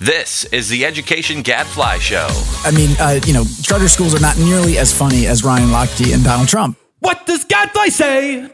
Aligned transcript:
This 0.00 0.46
is 0.46 0.70
the 0.70 0.86
Education 0.86 1.42
Gadfly 1.42 1.98
Show. 1.98 2.26
I 2.64 2.70
mean, 2.70 2.96
uh, 2.98 3.20
you 3.26 3.34
know, 3.34 3.44
charter 3.60 3.86
schools 3.86 4.14
are 4.14 4.20
not 4.20 4.38
nearly 4.38 4.78
as 4.78 4.96
funny 4.96 5.26
as 5.26 5.44
Ryan 5.44 5.68
Lochte 5.68 6.14
and 6.14 6.24
Donald 6.24 6.48
Trump. 6.48 6.78
What 7.00 7.26
does 7.26 7.44
Gadfly 7.44 7.88
say? 7.88 8.48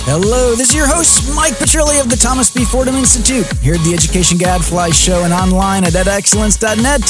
Hello, 0.00 0.56
this 0.56 0.70
is 0.70 0.74
your 0.74 0.88
host, 0.88 1.32
Mike 1.36 1.52
Petrilli 1.52 2.00
of 2.00 2.10
the 2.10 2.16
Thomas 2.16 2.52
B. 2.52 2.64
Fordham 2.64 2.96
Institute, 2.96 3.46
here 3.58 3.74
at 3.74 3.80
the 3.82 3.94
Education 3.94 4.38
Gadfly 4.38 4.90
Show 4.90 5.22
and 5.22 5.32
online 5.32 5.84
at 5.84 5.92
edexcellence.net. 5.92 7.00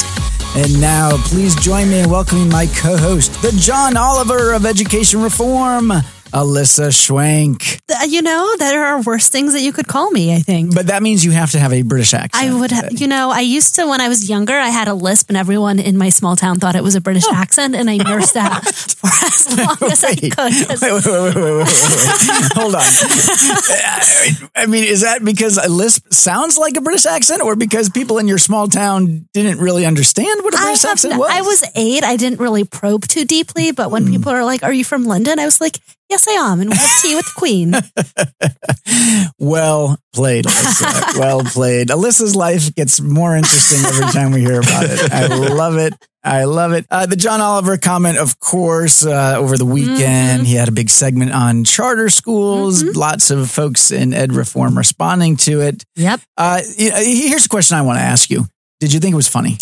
And 0.55 0.79
now, 0.79 1.17
please 1.25 1.55
join 1.55 1.89
me 1.89 2.01
in 2.01 2.11
welcoming 2.11 2.49
my 2.49 2.67
co 2.67 2.95
host, 2.95 3.41
the 3.41 3.51
John 3.53 3.97
Oliver 3.97 4.53
of 4.53 4.67
Education 4.67 5.19
Reform, 5.19 5.91
Alyssa 6.37 6.89
Schwenk. 6.91 7.81
Th- 7.87 8.11
You 8.11 8.21
know, 8.21 8.55
there 8.57 8.85
are 8.85 9.01
worse 9.01 9.27
things 9.27 9.53
that 9.53 9.61
you 9.61 9.73
could 9.73 9.87
call 9.87 10.11
me, 10.11 10.35
I 10.35 10.39
think. 10.39 10.75
But 10.75 10.87
that 10.87 11.01
means 11.01 11.25
you 11.25 11.31
have 11.31 11.51
to 11.51 11.59
have 11.59 11.73
a 11.73 11.81
British 11.81 12.13
accent. 12.13 12.35
I 12.35 12.53
would, 12.53 12.71
ha- 12.71 12.89
you 12.91 13.07
know, 13.07 13.31
I 13.31 13.41
used 13.41 13.75
to, 13.75 13.87
when 13.87 14.01
I 14.01 14.07
was 14.07 14.29
younger, 14.29 14.53
I 14.53 14.69
had 14.69 14.87
a 14.87 14.93
lisp 14.93 15.29
and 15.29 15.37
everyone 15.37 15.79
in 15.79 15.97
my 15.97 16.09
small 16.09 16.35
town 16.35 16.59
thought 16.59 16.75
it 16.75 16.83
was 16.83 16.95
a 16.95 17.01
British 17.01 17.27
accent 17.31 17.75
and 17.75 17.89
I 17.89 17.97
nursed 17.97 18.35
that 18.35 18.61
for 18.97 19.09
as 19.25 19.57
long 19.57 19.77
as 19.91 20.03
I 20.03 20.13
could. 20.15 20.81
wait, 20.81 20.93
wait, 20.93 21.05
wait, 21.05 21.23
wait, 21.23 21.35
wait, 21.35 21.43
wait, 21.43 21.57
wait. 21.57 21.67
Hold 22.53 22.75
on. 22.75 22.81
I 24.55 24.65
mean, 24.67 24.83
is 24.83 25.01
that 25.01 25.25
because 25.25 25.57
a 25.57 25.69
lisp 25.69 26.13
sounds 26.13 26.57
like 26.57 26.75
a 26.75 26.81
British 26.81 27.05
accent, 27.05 27.41
or 27.41 27.55
because 27.55 27.89
people 27.89 28.19
in 28.19 28.27
your 28.27 28.37
small 28.37 28.67
town 28.67 29.27
didn't 29.33 29.59
really 29.59 29.85
understand 29.85 30.43
what 30.43 30.53
a 30.53 30.57
British 30.57 30.85
accent 30.85 31.17
was? 31.17 31.29
I 31.31 31.41
was 31.41 31.63
eight. 31.75 32.03
I 32.03 32.15
didn't 32.15 32.39
really 32.39 32.63
probe 32.63 33.07
too 33.07 33.25
deeply, 33.25 33.71
but 33.71 33.89
when 33.91 34.03
hmm. 34.05 34.11
people 34.11 34.31
are 34.31 34.45
like, 34.45 34.63
Are 34.63 34.73
you 34.73 34.83
from 34.83 35.05
London? 35.05 35.39
I 35.39 35.45
was 35.45 35.59
like, 35.59 35.77
Yes, 36.09 36.27
I 36.27 36.31
am. 36.33 36.61
And 36.61 36.69
what's 36.69 37.01
tea 37.01 37.15
with 37.15 37.25
the 37.25 37.33
Queen? 37.35 37.73
Well 39.39 39.97
played, 40.13 40.45
Alyssa. 40.45 41.19
well 41.19 41.43
played. 41.43 41.89
Alyssa's 41.89 42.35
life 42.35 42.73
gets 42.73 42.99
more 42.99 43.35
interesting 43.35 43.85
every 43.85 44.07
time 44.07 44.31
we 44.31 44.39
hear 44.41 44.59
about 44.59 44.85
it. 44.85 45.11
I 45.11 45.27
love 45.27 45.77
it. 45.77 45.93
I 46.23 46.45
love 46.45 46.71
it. 46.73 46.85
Uh, 46.89 47.05
the 47.05 47.15
John 47.15 47.39
Oliver 47.39 47.77
comment, 47.77 48.17
of 48.17 48.39
course, 48.39 49.05
uh, 49.05 49.35
over 49.37 49.57
the 49.57 49.65
weekend, 49.65 50.47
he 50.47 50.55
had 50.55 50.67
a 50.67 50.71
big 50.71 50.89
segment 50.89 51.31
on 51.33 51.63
charter 51.63 52.09
schools. 52.09 52.83
Lots 52.83 53.29
of 53.29 53.49
folks 53.49 53.91
in 53.91 54.13
ed 54.13 54.33
reform 54.33 54.77
responding 54.77 55.37
to 55.37 55.61
it. 55.61 55.83
Yep. 55.95 56.21
Uh, 56.35 56.61
here's 56.77 57.45
a 57.45 57.49
question 57.49 57.77
I 57.77 57.81
want 57.83 57.97
to 57.99 58.03
ask 58.03 58.29
you. 58.29 58.45
Did 58.79 58.93
you 58.93 58.99
think 58.99 59.13
it 59.13 59.17
was 59.17 59.27
funny? 59.29 59.57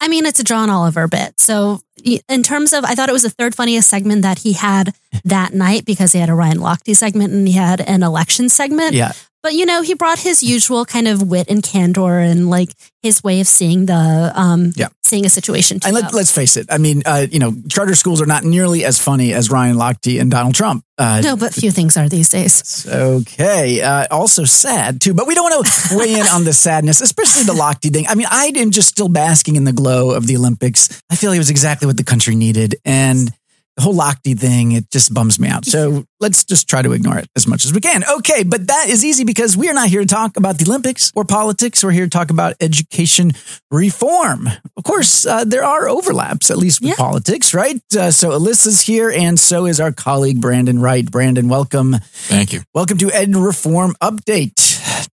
I 0.00 0.08
mean, 0.08 0.26
it's 0.26 0.40
a 0.40 0.44
John 0.44 0.68
Oliver 0.68 1.06
bit. 1.06 1.40
So, 1.40 1.80
in 2.28 2.42
terms 2.42 2.72
of, 2.72 2.84
I 2.84 2.94
thought 2.94 3.08
it 3.08 3.12
was 3.12 3.22
the 3.22 3.30
third 3.30 3.54
funniest 3.54 3.88
segment 3.88 4.22
that 4.22 4.40
he 4.40 4.52
had 4.54 4.94
that 5.24 5.52
night 5.54 5.84
because 5.84 6.12
he 6.12 6.18
had 6.18 6.28
a 6.28 6.34
Ryan 6.34 6.58
Lochte 6.58 6.94
segment 6.96 7.32
and 7.32 7.46
he 7.46 7.54
had 7.54 7.80
an 7.80 8.02
election 8.02 8.48
segment. 8.48 8.94
Yeah. 8.94 9.12
But, 9.42 9.54
you 9.54 9.66
know, 9.66 9.82
he 9.82 9.94
brought 9.94 10.20
his 10.20 10.40
usual 10.44 10.84
kind 10.84 11.08
of 11.08 11.20
wit 11.28 11.48
and 11.50 11.64
candor 11.64 12.20
and 12.20 12.48
like 12.48 12.70
his 13.02 13.24
way 13.24 13.40
of 13.40 13.48
seeing 13.48 13.86
the, 13.86 14.30
um, 14.36 14.72
Yeah. 14.76 14.86
seeing 15.02 15.26
a 15.26 15.28
situation. 15.28 15.80
And 15.84 15.92
let, 15.94 16.14
let's 16.14 16.30
face 16.30 16.56
it. 16.56 16.66
I 16.70 16.78
mean, 16.78 17.02
uh, 17.04 17.26
you 17.28 17.40
know, 17.40 17.52
charter 17.68 17.96
schools 17.96 18.22
are 18.22 18.26
not 18.26 18.44
nearly 18.44 18.84
as 18.84 19.00
funny 19.00 19.32
as 19.34 19.50
Ryan 19.50 19.74
Lochte 19.76 20.20
and 20.20 20.30
Donald 20.30 20.54
Trump. 20.54 20.84
Uh, 20.96 21.20
no, 21.24 21.34
but 21.34 21.52
few 21.54 21.72
things 21.72 21.96
are 21.96 22.08
these 22.08 22.28
days. 22.28 22.86
Okay. 22.88 23.80
Uh, 23.80 24.06
also 24.12 24.44
sad 24.44 25.00
too, 25.00 25.12
but 25.12 25.26
we 25.26 25.34
don't 25.34 25.50
want 25.50 25.66
to 25.66 25.96
weigh 25.96 26.14
in 26.14 26.26
on 26.28 26.44
the 26.44 26.52
sadness, 26.52 27.00
especially 27.00 27.42
the 27.42 27.52
Lochte 27.54 27.92
thing. 27.92 28.06
I 28.08 28.14
mean, 28.14 28.28
I 28.30 28.52
am 28.54 28.70
just 28.70 28.90
still 28.90 29.08
basking 29.08 29.56
in 29.56 29.64
the 29.64 29.72
glow 29.72 30.12
of 30.12 30.28
the 30.28 30.36
Olympics. 30.36 31.02
I 31.10 31.16
feel 31.16 31.30
like 31.30 31.36
it 31.38 31.40
was 31.40 31.50
exactly 31.50 31.86
what 31.86 31.96
the 31.96 32.04
country 32.04 32.36
needed. 32.36 32.76
And 32.84 33.32
the 33.76 33.82
whole 33.82 33.94
Lochte 33.94 34.38
thing, 34.38 34.72
it 34.72 34.90
just 34.90 35.14
bums 35.14 35.38
me 35.38 35.48
out. 35.48 35.64
So 35.64 36.04
let's 36.20 36.44
just 36.44 36.68
try 36.68 36.82
to 36.82 36.92
ignore 36.92 37.18
it 37.18 37.26
as 37.34 37.46
much 37.46 37.64
as 37.64 37.72
we 37.72 37.80
can. 37.80 38.04
Okay. 38.18 38.42
But 38.42 38.66
that 38.66 38.88
is 38.88 39.04
easy 39.04 39.24
because 39.24 39.56
we 39.56 39.68
are 39.70 39.72
not 39.74 39.88
here 39.88 40.00
to 40.02 40.06
talk 40.06 40.36
about 40.36 40.58
the 40.58 40.66
Olympics 40.66 41.10
or 41.14 41.24
politics. 41.24 41.82
We're 41.82 41.92
here 41.92 42.04
to 42.04 42.10
talk 42.10 42.30
about 42.30 42.54
education 42.60 43.32
reform. 43.70 44.48
Of 44.76 44.84
course, 44.84 45.24
uh, 45.24 45.44
there 45.44 45.64
are 45.64 45.88
overlaps, 45.88 46.50
at 46.50 46.58
least 46.58 46.80
with 46.80 46.90
Yeah. 46.90 46.96
politics, 46.96 47.54
right? 47.54 47.80
Uh, 47.96 48.10
so 48.10 48.30
Alyssa's 48.30 48.82
here 48.82 49.10
and 49.10 49.38
so 49.40 49.66
is 49.66 49.80
our 49.80 49.92
colleague, 49.92 50.40
Brandon 50.40 50.78
Wright. 50.78 51.10
Brandon, 51.10 51.48
welcome. 51.48 51.96
Thank 52.28 52.52
you. 52.52 52.60
Welcome 52.74 52.98
to 52.98 53.10
Ed 53.10 53.34
Reform 53.34 53.94
Update. 54.02 54.71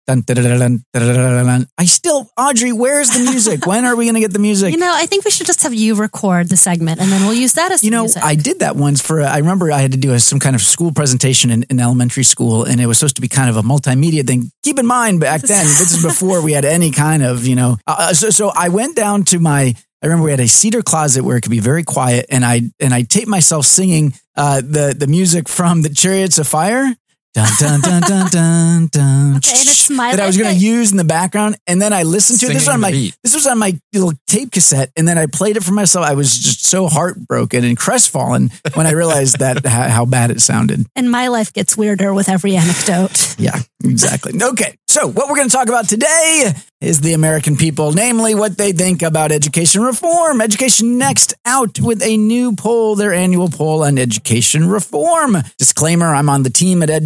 Dun. 0.09 1.67
I 1.77 1.85
still, 1.85 2.31
Audrey, 2.39 2.73
where's 2.73 3.11
the 3.11 3.31
music? 3.31 3.67
when 3.67 3.85
are 3.85 3.95
we 3.95 4.07
going 4.07 4.15
to 4.15 4.21
get 4.21 4.33
the 4.33 4.39
music? 4.39 4.73
You 4.73 4.79
know, 4.79 4.91
I 4.93 5.05
think 5.05 5.27
we 5.27 5.31
should 5.31 5.47
just 5.47 5.63
have 5.65 5.75
you 5.75 5.95
record 5.95 6.49
the 6.49 6.57
segment 6.57 6.99
and 6.99 7.13
then 7.13 7.27
we'll 7.27 7.35
use 7.35 7.53
that 7.55 7.73
as 7.73 7.85
You 7.85 7.91
know, 7.91 8.03
music. 8.03 8.23
I 8.25 8.35
did 8.35 8.61
that 8.61 8.75
once 8.75 9.03
for, 9.03 9.21
I 9.21 9.37
remember 9.37 9.71
I 9.71 9.81
had 9.81 9.93
to 9.93 9.99
do 9.99 10.15
a, 10.15 10.19
some 10.19 10.41
kind 10.41 10.57
of 10.57 10.63
school 10.63 10.93
presentation 10.93 11.51
in, 11.51 11.65
in 11.65 11.79
elementary 11.79 12.25
school, 12.25 12.65
and 12.65 12.81
it 12.81 12.87
was 12.87 12.99
supposed 12.99 13.17
to 13.17 13.21
be 13.21 13.29
kind 13.29 13.51
of 13.51 13.57
a 13.57 13.63
multimedia 13.63 14.27
thing. 14.27 14.51
Keep 14.63 14.79
in 14.79 14.87
mind, 14.87 15.21
back 15.21 15.43
then, 15.43 15.67
this 15.67 15.93
is 15.93 16.03
before 16.03 16.43
we 16.43 16.53
had 16.53 16.65
any 16.65 16.91
kind 16.91 17.23
of, 17.23 17.47
you 17.47 17.55
know, 17.55 17.77
uh, 17.87 18.15
so, 18.15 18.31
so 18.31 18.51
I 18.57 18.71
went 18.71 18.97
down 18.97 19.25
to 19.25 19.39
my, 19.39 19.75
I 20.03 20.07
remember 20.07 20.25
we 20.25 20.31
had 20.31 20.41
a 20.41 20.49
cedar 20.49 20.83
closet 20.83 21.23
where 21.23 21.37
it 21.37 21.43
could 21.43 21.51
be 21.51 21.61
very 21.61 21.83
quiet, 21.83 22.27
and 22.31 22.45
I 22.45 22.63
and 22.79 22.95
I 22.95 23.03
taped 23.03 23.27
myself 23.29 23.67
singing 23.67 24.15
uh, 24.37 24.61
the 24.61 24.95
the 24.97 25.09
music 25.09 25.49
from 25.49 25.83
the 25.83 25.89
Chariots 25.89 26.39
of 26.39 26.47
Fire. 26.47 26.95
Dun, 27.35 27.47
dun, 27.61 27.81
dun, 27.81 28.03
dun, 28.03 28.27
dun, 28.31 28.87
dun, 28.91 29.35
and 29.35 29.43
it's 29.45 29.91
my 29.91 30.11
that 30.11 30.19
I 30.21 30.27
was 30.27 30.37
going 30.37 30.53
to 30.53 30.59
use 30.59 30.91
in 30.91 30.97
the 30.97 31.05
background, 31.05 31.57
and 31.67 31.81
then 31.81 31.93
I 31.93 32.03
listened 32.03 32.41
to 32.41 32.47
it. 32.47 32.55
This 32.55 32.67
was 32.67 32.75
on 32.75 32.81
my 32.81 32.91
beat. 32.91 33.17
this 33.23 33.35
was 33.35 33.47
on 33.47 33.59
my 33.59 33.79
little 33.93 34.13
tape 34.27 34.51
cassette, 34.51 34.91
and 34.97 35.07
then 35.07 35.19
I 35.19 35.27
played 35.27 35.57
it 35.57 35.63
for 35.63 35.73
myself. 35.73 36.07
I 36.07 36.15
was 36.15 36.37
just 36.37 36.65
so 36.65 36.89
heartbroken 36.89 37.65
and 37.65 37.77
crestfallen 37.77 38.51
when 38.75 38.87
I 38.87 38.93
realized 38.93 39.39
that 39.41 39.65
how, 39.67 39.89
how 39.89 40.05
bad 40.07 40.31
it 40.31 40.41
sounded. 40.41 40.87
and 40.97 41.11
my 41.11 41.29
life 41.29 41.53
gets 41.53 41.77
weirder 41.77 42.13
with 42.15 42.29
every 42.29 42.57
anecdote. 42.57 43.37
Yeah, 43.39 43.59
exactly. 43.85 44.33
Okay, 44.43 44.77
so 44.89 45.07
what 45.07 45.29
we're 45.29 45.37
going 45.37 45.49
to 45.49 45.55
talk 45.55 45.69
about 45.69 45.89
today 45.89 46.53
is 46.81 47.01
the 47.01 47.13
American 47.13 47.57
people, 47.57 47.93
namely 47.93 48.35
what 48.35 48.57
they 48.57 48.73
think 48.73 49.03
about 49.03 49.33
education 49.33 49.83
reform. 49.83 50.41
Education 50.41 50.99
Next 50.99 51.35
out 51.45 51.81
with 51.81 52.03
a 52.03 52.17
new 52.17 52.55
poll, 52.55 52.95
their 52.95 53.13
annual 53.13 53.49
poll 53.49 53.85
on 53.85 53.99
education 53.99 54.69
reform. 54.69 55.37
Disclaimer 55.59 56.15
I'm 56.15 56.29
on 56.29 56.45
the 56.45 56.51
team 56.51 56.83
at 56.83 56.91
Ed 56.91 57.05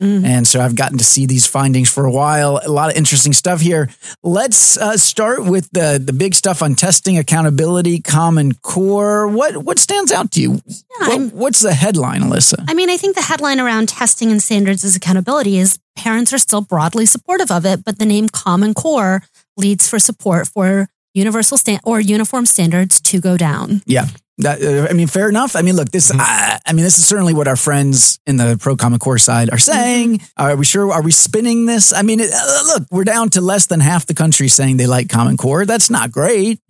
Next. 0.00 0.24
And 0.30 0.46
so 0.46 0.60
I've 0.60 0.76
gotten 0.76 0.98
to 0.98 1.04
see 1.04 1.26
these 1.26 1.46
findings 1.46 1.90
for 1.92 2.04
a 2.04 2.10
while. 2.12 2.60
A 2.64 2.68
lot 2.70 2.90
of 2.90 2.96
interesting 2.96 3.32
stuff 3.32 3.60
here. 3.60 3.88
Let's 4.22 4.76
uh, 4.78 4.96
start 4.96 5.44
with 5.44 5.68
the 5.72 6.00
the 6.02 6.12
big 6.12 6.34
stuff 6.34 6.62
on 6.62 6.74
testing, 6.76 7.18
accountability, 7.18 8.00
Common 8.00 8.52
Core. 8.62 9.26
What 9.26 9.56
what 9.58 9.78
stands 9.78 10.12
out 10.12 10.30
to 10.32 10.40
you? 10.40 10.60
What- 11.00 11.32
what's 11.34 11.60
the 11.60 11.72
headline, 11.74 12.22
Alyssa? 12.22 12.64
I 12.68 12.74
mean, 12.74 12.90
I 12.90 12.96
think 12.96 13.16
the 13.16 13.22
headline 13.22 13.58
around 13.60 13.88
testing 13.88 14.30
and 14.30 14.40
standards 14.42 14.84
as 14.84 14.94
accountability 14.96 15.58
is 15.58 15.78
parents 15.96 16.32
are 16.32 16.38
still 16.38 16.60
broadly 16.60 17.06
supportive 17.06 17.50
of 17.50 17.66
it, 17.66 17.84
but 17.84 17.98
the 17.98 18.06
name 18.06 18.28
Common 18.28 18.74
Core 18.74 19.22
leads 19.56 19.88
for 19.88 19.98
support 19.98 20.46
for 20.46 20.88
universal 21.14 21.58
stand 21.58 21.80
or 21.84 21.98
uniform 22.00 22.46
standards 22.46 23.00
to 23.00 23.20
go 23.20 23.36
down. 23.36 23.82
Yeah. 23.86 24.06
That, 24.38 24.62
uh, 24.62 24.86
I 24.88 24.92
mean, 24.92 25.08
fair 25.08 25.28
enough. 25.28 25.56
I 25.56 25.62
mean, 25.62 25.74
look, 25.74 25.90
this. 25.90 26.12
I, 26.14 26.60
I 26.64 26.72
mean, 26.72 26.84
this 26.84 26.98
is 26.98 27.06
certainly 27.06 27.34
what 27.34 27.48
our 27.48 27.56
friends 27.56 28.20
in 28.24 28.36
the 28.36 28.56
pro 28.60 28.76
Common 28.76 29.00
Core 29.00 29.18
side 29.18 29.50
are 29.50 29.58
saying. 29.58 30.20
Are 30.36 30.54
we 30.54 30.64
sure? 30.64 30.92
Are 30.92 31.02
we 31.02 31.10
spinning 31.10 31.66
this? 31.66 31.92
I 31.92 32.02
mean, 32.02 32.20
it, 32.20 32.30
uh, 32.32 32.62
look, 32.66 32.86
we're 32.90 33.04
down 33.04 33.30
to 33.30 33.40
less 33.40 33.66
than 33.66 33.80
half 33.80 34.06
the 34.06 34.14
country 34.14 34.46
saying 34.46 34.76
they 34.76 34.86
like 34.86 35.08
Common 35.08 35.36
Core. 35.36 35.66
That's 35.66 35.90
not 35.90 36.12
great, 36.12 36.60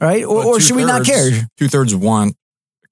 right? 0.00 0.22
Or, 0.22 0.44
or 0.44 0.60
should 0.60 0.76
we 0.76 0.84
not 0.84 1.06
care? 1.06 1.48
Two 1.56 1.68
thirds 1.68 1.94
want 1.94 2.36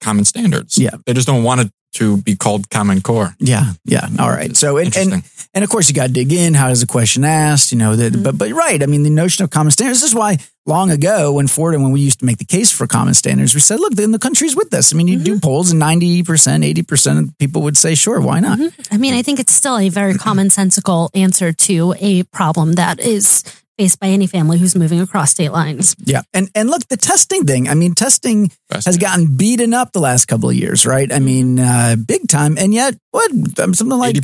common 0.01 0.25
standards. 0.25 0.77
Yeah. 0.77 0.95
They 1.05 1.13
just 1.13 1.27
don't 1.27 1.43
want 1.43 1.61
it 1.61 1.71
to 1.93 2.17
be 2.17 2.35
called 2.35 2.69
Common 2.69 3.01
Core. 3.01 3.35
Yeah, 3.39 3.73
yeah. 3.85 4.07
All 4.19 4.29
right. 4.29 4.55
So, 4.55 4.77
and, 4.77 4.95
and 4.95 5.23
and 5.53 5.63
of 5.63 5.69
course, 5.69 5.89
you 5.89 5.95
got 5.95 6.07
to 6.07 6.13
dig 6.13 6.31
in. 6.31 6.53
How 6.53 6.67
does 6.69 6.81
the 6.81 6.87
question 6.87 7.23
asked? 7.23 7.71
You 7.71 7.77
know, 7.77 7.95
that. 7.95 8.21
But 8.23 8.37
but 8.37 8.51
right. 8.51 8.81
I 8.81 8.85
mean, 8.85 9.03
the 9.03 9.09
notion 9.09 9.43
of 9.43 9.49
common 9.49 9.71
standards. 9.71 10.01
This 10.01 10.11
is 10.11 10.15
why 10.15 10.37
long 10.67 10.91
ago, 10.91 11.33
when 11.33 11.47
Fordham, 11.47 11.81
when 11.81 11.91
we 11.91 12.01
used 12.01 12.19
to 12.19 12.25
make 12.25 12.37
the 12.37 12.45
case 12.45 12.71
for 12.71 12.85
common 12.85 13.13
standards, 13.13 13.55
we 13.55 13.61
said, 13.61 13.79
look, 13.79 13.93
then 13.93 14.11
the 14.11 14.19
country's 14.19 14.55
with 14.55 14.69
this. 14.69 14.93
I 14.93 14.97
mean, 14.97 15.07
you 15.07 15.17
do 15.17 15.31
mm-hmm. 15.31 15.39
polls, 15.39 15.71
and 15.71 15.79
ninety 15.79 16.23
percent, 16.23 16.63
eighty 16.63 16.83
percent 16.83 17.19
of 17.19 17.37
people 17.37 17.61
would 17.63 17.77
say, 17.77 17.95
sure, 17.95 18.19
why 18.19 18.39
not? 18.39 18.59
Mm-hmm. 18.59 18.93
I 18.93 18.97
mean, 18.97 19.13
I 19.13 19.21
think 19.21 19.39
it's 19.39 19.53
still 19.53 19.77
a 19.77 19.89
very 19.89 20.13
commonsensical 20.13 21.09
answer 21.15 21.53
to 21.53 21.95
a 21.99 22.23
problem 22.23 22.73
that 22.73 22.99
is 22.99 23.43
faced 23.77 23.99
by 23.99 24.07
any 24.07 24.25
family 24.25 24.57
who's 24.57 24.75
moving 24.75 24.99
across 24.99 25.31
state 25.31 25.51
lines. 25.51 25.95
Yeah. 26.03 26.23
And 26.33 26.49
and 26.55 26.69
look, 26.69 26.87
the 26.87 26.97
testing 26.97 27.45
thing. 27.45 27.69
I 27.69 27.75
mean, 27.75 27.93
testing 27.93 28.51
has 28.71 28.97
gotten 28.97 29.37
beaten 29.37 29.73
up 29.73 29.91
the 29.93 29.99
last 29.99 30.25
couple 30.25 30.49
of 30.49 30.55
years, 30.55 30.85
right? 30.85 31.11
I 31.11 31.17
mm-hmm. 31.17 31.25
mean, 31.25 31.59
uh, 31.59 31.95
big 31.95 32.27
time. 32.27 32.57
And 32.57 32.73
yet, 32.73 32.95
what 33.11 33.31
something 33.55 33.89
like 33.89 34.09
Eighty 34.09 34.21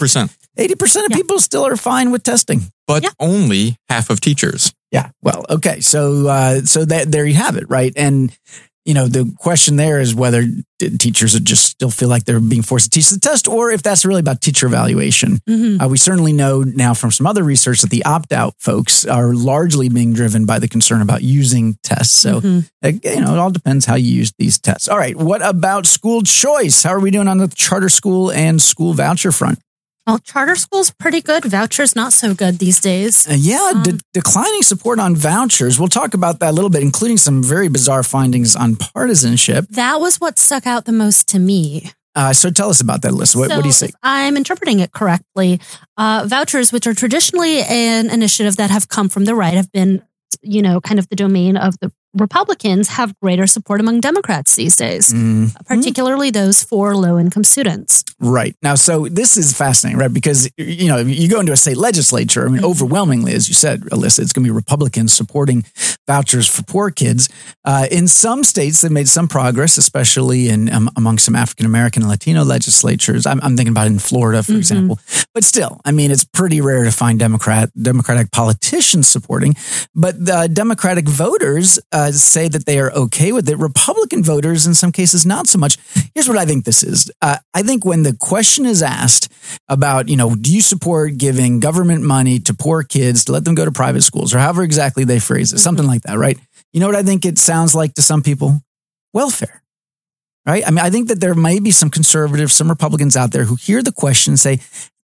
percent, 0.55 0.65
eighty 0.65 0.75
percent 0.75 1.05
of 1.05 1.11
Yeah. 1.11 1.17
people 1.17 1.39
still 1.39 1.65
are 1.65 1.77
fine 1.77 2.11
with 2.11 2.23
testing. 2.23 2.63
but 2.85 3.01
Yeah. 3.03 3.09
only 3.19 3.77
half 3.89 4.09
of 4.09 4.19
teachers. 4.19 4.73
Yeah. 4.91 5.09
Well, 5.21 5.45
okay. 5.49 5.79
So 5.79 6.27
uh, 6.27 6.61
so 6.65 6.83
that 6.85 7.11
there 7.11 7.25
you 7.25 7.35
have 7.35 7.55
it, 7.57 7.65
right? 7.69 7.93
And 7.95 8.31
you 8.85 8.93
know, 8.93 9.07
the 9.07 9.31
question 9.39 9.77
there 9.77 10.01
is 10.01 10.13
whether 10.13 10.43
teachers 10.99 11.39
just 11.39 11.63
still 11.63 11.89
feel 11.89 12.09
like 12.09 12.25
they're 12.25 12.41
being 12.41 12.61
forced 12.63 12.91
to 12.91 12.99
teach 12.99 13.09
the 13.09 13.17
test, 13.19 13.47
or 13.47 13.71
if 13.71 13.81
that's 13.81 14.03
really 14.03 14.19
about 14.19 14.41
teacher 14.41 14.65
evaluation. 14.67 15.39
Mhm. 15.49 15.81
Uh, 15.81 15.87
we 15.87 15.97
certainly 15.97 16.33
know 16.33 16.63
now 16.63 16.93
from 16.93 17.09
some 17.09 17.25
other 17.25 17.43
research 17.45 17.79
that 17.79 17.89
the 17.91 18.03
opt 18.03 18.33
out 18.33 18.55
folks 18.59 19.05
are 19.05 19.33
largely 19.33 19.87
being 19.87 20.11
driven 20.11 20.45
by 20.45 20.59
the 20.59 20.67
concern 20.67 21.01
about 21.01 21.23
using 21.23 21.77
tests. 21.81 22.19
So, 22.19 22.41
Mhm. 22.41 22.65
uh, 22.83 22.91
you 23.05 23.21
know, 23.21 23.31
it 23.33 23.39
all 23.39 23.51
depends 23.51 23.85
how 23.85 23.95
you 23.95 24.11
use 24.13 24.33
these 24.37 24.59
tests. 24.59 24.89
All 24.89 24.97
right. 24.97 25.15
What 25.15 25.41
about 25.41 25.87
school 25.87 26.21
choice? 26.21 26.83
How 26.83 26.89
are 26.93 26.99
we 26.99 27.09
doing 27.11 27.29
on 27.29 27.37
the 27.37 27.47
charter 27.47 27.87
school 27.89 28.31
and 28.33 28.61
school 28.61 28.93
voucher 28.93 29.31
front? 29.31 29.59
Well, 30.05 30.19
charter 30.19 30.55
schools 30.57 30.91
pretty 30.91 31.21
good. 31.21 31.45
Vouchers 31.45 31.95
not 31.95 32.11
so 32.11 32.33
good 32.33 32.59
these 32.59 32.81
days. 32.81 33.25
Uh, 33.27 33.35
yeah, 33.37 33.71
Um, 33.73 33.83
de- 33.83 33.99
declining 34.13 34.61
support 34.61 34.99
on 34.99 35.15
vouchers. 35.15 35.79
We'll 35.79 35.87
talk 35.87 36.13
about 36.13 36.39
that 36.41 36.49
a 36.51 36.51
little 36.51 36.69
bit, 36.69 36.81
including 36.83 37.17
some 37.17 37.41
very 37.41 37.69
bizarre 37.69 38.03
findings 38.03 38.53
on 38.55 38.75
partisanship. 38.75 39.65
That 39.69 40.01
was 40.01 40.17
what 40.17 40.37
stuck 40.37 40.67
out 40.67 40.83
the 40.85 40.91
most 40.91 41.29
to 41.29 41.39
me. 41.39 41.91
Uh, 42.15 42.33
so 42.33 42.49
tell 42.51 42.69
us 42.69 42.81
about 42.81 43.01
that, 43.01 43.11
Alyssa. 43.13 43.37
What, 43.37 43.49
what 43.49 43.61
do 43.61 43.67
you 43.69 43.73
So 43.73 43.87
see? 43.87 43.93
I'm 44.03 44.35
interpreting 44.35 44.81
it 44.81 44.91
correctly. 44.91 45.59
Uh, 45.97 46.25
vouchers, 46.27 46.71
which 46.73 46.85
are 46.85 46.93
traditionally 46.93 47.61
an 47.63 48.09
initiative 48.09 48.57
that 48.57 48.69
have 48.71 48.89
come 48.89 49.07
from 49.09 49.23
the 49.25 49.33
right, 49.33 49.53
have 49.55 49.71
been, 49.71 50.03
you 50.41 50.61
know, 50.61 50.81
kind 50.81 50.99
of 50.99 51.07
the 51.09 51.15
domain 51.15 51.55
of 51.57 51.79
the 51.79 51.91
Republicans, 52.13 52.89
have 52.89 53.17
greater 53.19 53.47
support 53.47 53.79
among 53.81 53.99
Democrats 53.99 54.55
these 54.55 54.75
days, 54.75 55.11
Mm, 55.13 55.53
particularly 55.65 56.29
those 56.31 56.63
for 56.63 56.95
low 56.95 57.17
income 57.19 57.43
students. 57.43 58.03
right. 58.19 58.55
Now, 58.61 58.75
so 58.75 59.07
this 59.09 59.35
is 59.37 59.51
fascinating, 59.53 59.99
right? 59.99 60.13
Because, 60.13 60.49
you 60.57 60.87
know, 60.87 60.97
you 60.97 61.27
go 61.27 61.39
into 61.39 61.51
a 61.51 61.57
state 61.57 61.77
legislature, 61.77 62.47
I 62.47 62.51
mean, 62.51 62.63
overwhelmingly, 62.63 63.33
as 63.33 63.47
you 63.49 63.53
said, 63.55 63.81
Alyssa, 63.91 64.19
it's 64.19 64.31
going 64.33 64.43
to 64.45 64.51
be 64.51 64.51
Republicans 64.55 65.11
supporting 65.13 65.65
vouchers 66.07 66.47
for 66.47 66.63
poor 66.63 66.91
kids. 66.91 67.29
Uh, 67.65 67.87
in 67.91 68.07
some 68.07 68.43
states, 68.43 68.81
they've 68.81 68.91
made 68.91 69.07
some 69.07 69.27
progress, 69.27 69.77
especially 69.77 70.49
in 70.49 70.71
um, 70.71 70.89
among 70.95 71.17
some 71.17 71.35
African 71.35 71.65
American 71.65 72.03
and 72.03 72.09
Latino 72.09 72.43
legislatures. 72.43 73.25
I'm, 73.25 73.39
I'm 73.41 73.55
thinking 73.57 73.71
about 73.73 73.87
in 73.87 73.99
Florida, 73.99 74.43
for 74.43 74.53
Mhm. 74.53 74.57
example. 74.57 74.99
But 75.33 75.43
still, 75.43 75.81
I 75.85 75.91
mean, 75.91 76.11
it's 76.11 76.23
pretty 76.25 76.61
rare 76.61 76.83
to 76.83 76.91
find 76.91 77.17
Democrat 77.19 77.71
Democratic 77.81 78.31
politicians 78.31 79.07
supporting. 79.07 79.55
But 79.95 80.23
the 80.25 80.47
Democratic 80.51 81.07
voters 81.09 81.79
uh, 81.91 82.02
say 82.11 82.47
that 82.47 82.65
they 82.65 82.79
are 82.79 82.91
okay 82.91 83.31
with 83.31 83.47
it. 83.49 83.57
Republican 83.57 84.23
voters, 84.23 84.65
in 84.67 84.73
some 84.73 84.91
cases, 84.91 85.25
not 85.25 85.47
so 85.47 85.57
much. 85.57 85.77
Here's 86.13 86.27
what 86.27 86.37
I 86.37 86.45
think 86.45 86.65
this 86.65 86.83
is. 86.83 87.11
Uh, 87.21 87.37
I 87.53 87.63
think 87.63 87.85
when 87.85 88.03
the 88.03 88.15
question 88.19 88.65
is 88.65 88.83
asked 88.83 89.31
about, 89.67 90.09
you 90.09 90.17
know, 90.17 90.35
do 90.35 90.53
you 90.53 90.61
support 90.61 91.17
giving 91.17 91.59
government 91.59 92.03
money 92.03 92.39
to 92.39 92.53
poor 92.53 92.83
kids 92.83 93.25
to 93.25 93.31
let 93.31 93.45
them 93.45 93.55
go 93.55 93.65
to 93.65 93.71
private 93.71 94.01
schools, 94.01 94.33
or 94.33 94.39
however 94.39 94.63
exactly 94.63 95.03
they 95.03 95.19
phrase 95.19 95.53
it, 95.53 95.59
something 95.59 95.87
like 95.87 96.01
that, 96.03 96.17
right? 96.17 96.37
You 96.71 96.79
know 96.79 96.87
what 96.87 96.95
I 96.95 97.03
think 97.03 97.25
it 97.25 97.37
sounds 97.37 97.75
like 97.75 97.93
to 97.95 98.01
some 98.01 98.21
people? 98.21 98.61
Welfare. 99.13 99.61
Right? 100.45 100.67
I 100.67 100.71
mean, 100.71 100.79
I 100.79 100.89
think 100.89 101.07
that 101.07 101.21
there 101.21 101.35
may 101.35 101.59
be 101.59 101.71
some 101.71 101.89
conservatives, 101.89 102.53
some 102.53 102.67
Republicans 102.67 103.15
out 103.15 103.31
there 103.31 103.45
who 103.45 103.55
hear 103.55 103.81
the 103.81 103.93
question 103.93 104.33
and 104.33 104.39
say, 104.39 104.59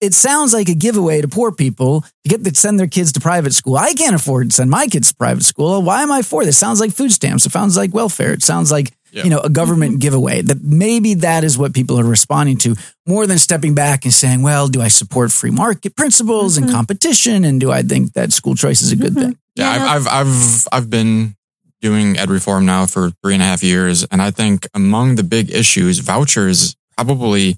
it 0.01 0.13
sounds 0.13 0.51
like 0.53 0.67
a 0.69 0.73
giveaway 0.75 1.21
to 1.21 1.27
poor 1.27 1.51
people 1.51 2.01
to 2.01 2.29
get 2.29 2.43
to 2.43 2.53
send 2.55 2.79
their 2.79 2.87
kids 2.87 3.11
to 3.13 3.19
private 3.19 3.53
school. 3.53 3.77
I 3.77 3.93
can't 3.93 4.15
afford 4.15 4.49
to 4.49 4.55
send 4.55 4.69
my 4.71 4.87
kids 4.87 5.09
to 5.09 5.15
private 5.15 5.43
school. 5.43 5.81
Why 5.83 6.01
am 6.01 6.11
I 6.11 6.23
for 6.23 6.43
this? 6.43 6.57
Sounds 6.57 6.79
like 6.79 6.91
food 6.91 7.11
stamps. 7.11 7.45
It 7.45 7.51
sounds 7.51 7.77
like 7.77 7.93
welfare. 7.93 8.33
It 8.33 8.41
sounds 8.43 8.71
like 8.71 8.91
Yeah. 9.13 9.23
you 9.25 9.29
know 9.29 9.39
a 9.39 9.49
government 9.49 9.99
giveaway. 10.05 10.41
That 10.41 10.63
maybe 10.63 11.15
that 11.15 11.43
is 11.43 11.57
what 11.57 11.73
people 11.73 11.99
are 11.99 12.03
responding 12.05 12.57
to 12.59 12.75
more 13.05 13.27
than 13.27 13.37
stepping 13.37 13.75
back 13.75 14.05
and 14.05 14.13
saying, 14.13 14.41
"Well, 14.41 14.67
do 14.69 14.81
I 14.81 14.87
support 14.89 15.31
free 15.31 15.51
market 15.51 15.95
principles 15.95 16.57
and 16.57 16.65
Mhm. 16.67 16.71
competition? 16.71 17.43
And 17.45 17.59
do 17.59 17.71
I 17.71 17.81
think 17.83 18.13
that 18.13 18.31
school 18.31 18.55
choice 18.55 18.81
is 18.81 18.91
a 18.91 18.95
good 18.95 19.13
Mhm. 19.13 19.21
thing?" 19.21 19.37
Yeah, 19.55 19.75
Yeah. 19.75 19.83
I've, 19.93 20.07
I've 20.07 20.27
I've 20.27 20.67
I've 20.71 20.89
been 20.89 21.35
doing 21.81 22.17
ed 22.17 22.29
reform 22.29 22.65
now 22.65 22.85
for 22.85 23.11
three 23.21 23.33
and 23.33 23.43
a 23.43 23.45
half 23.45 23.63
years, 23.63 24.05
and 24.11 24.21
I 24.21 24.31
think 24.31 24.67
among 24.73 25.15
the 25.15 25.23
big 25.23 25.49
issues, 25.51 25.99
vouchers 25.99 26.75
probably 26.95 27.57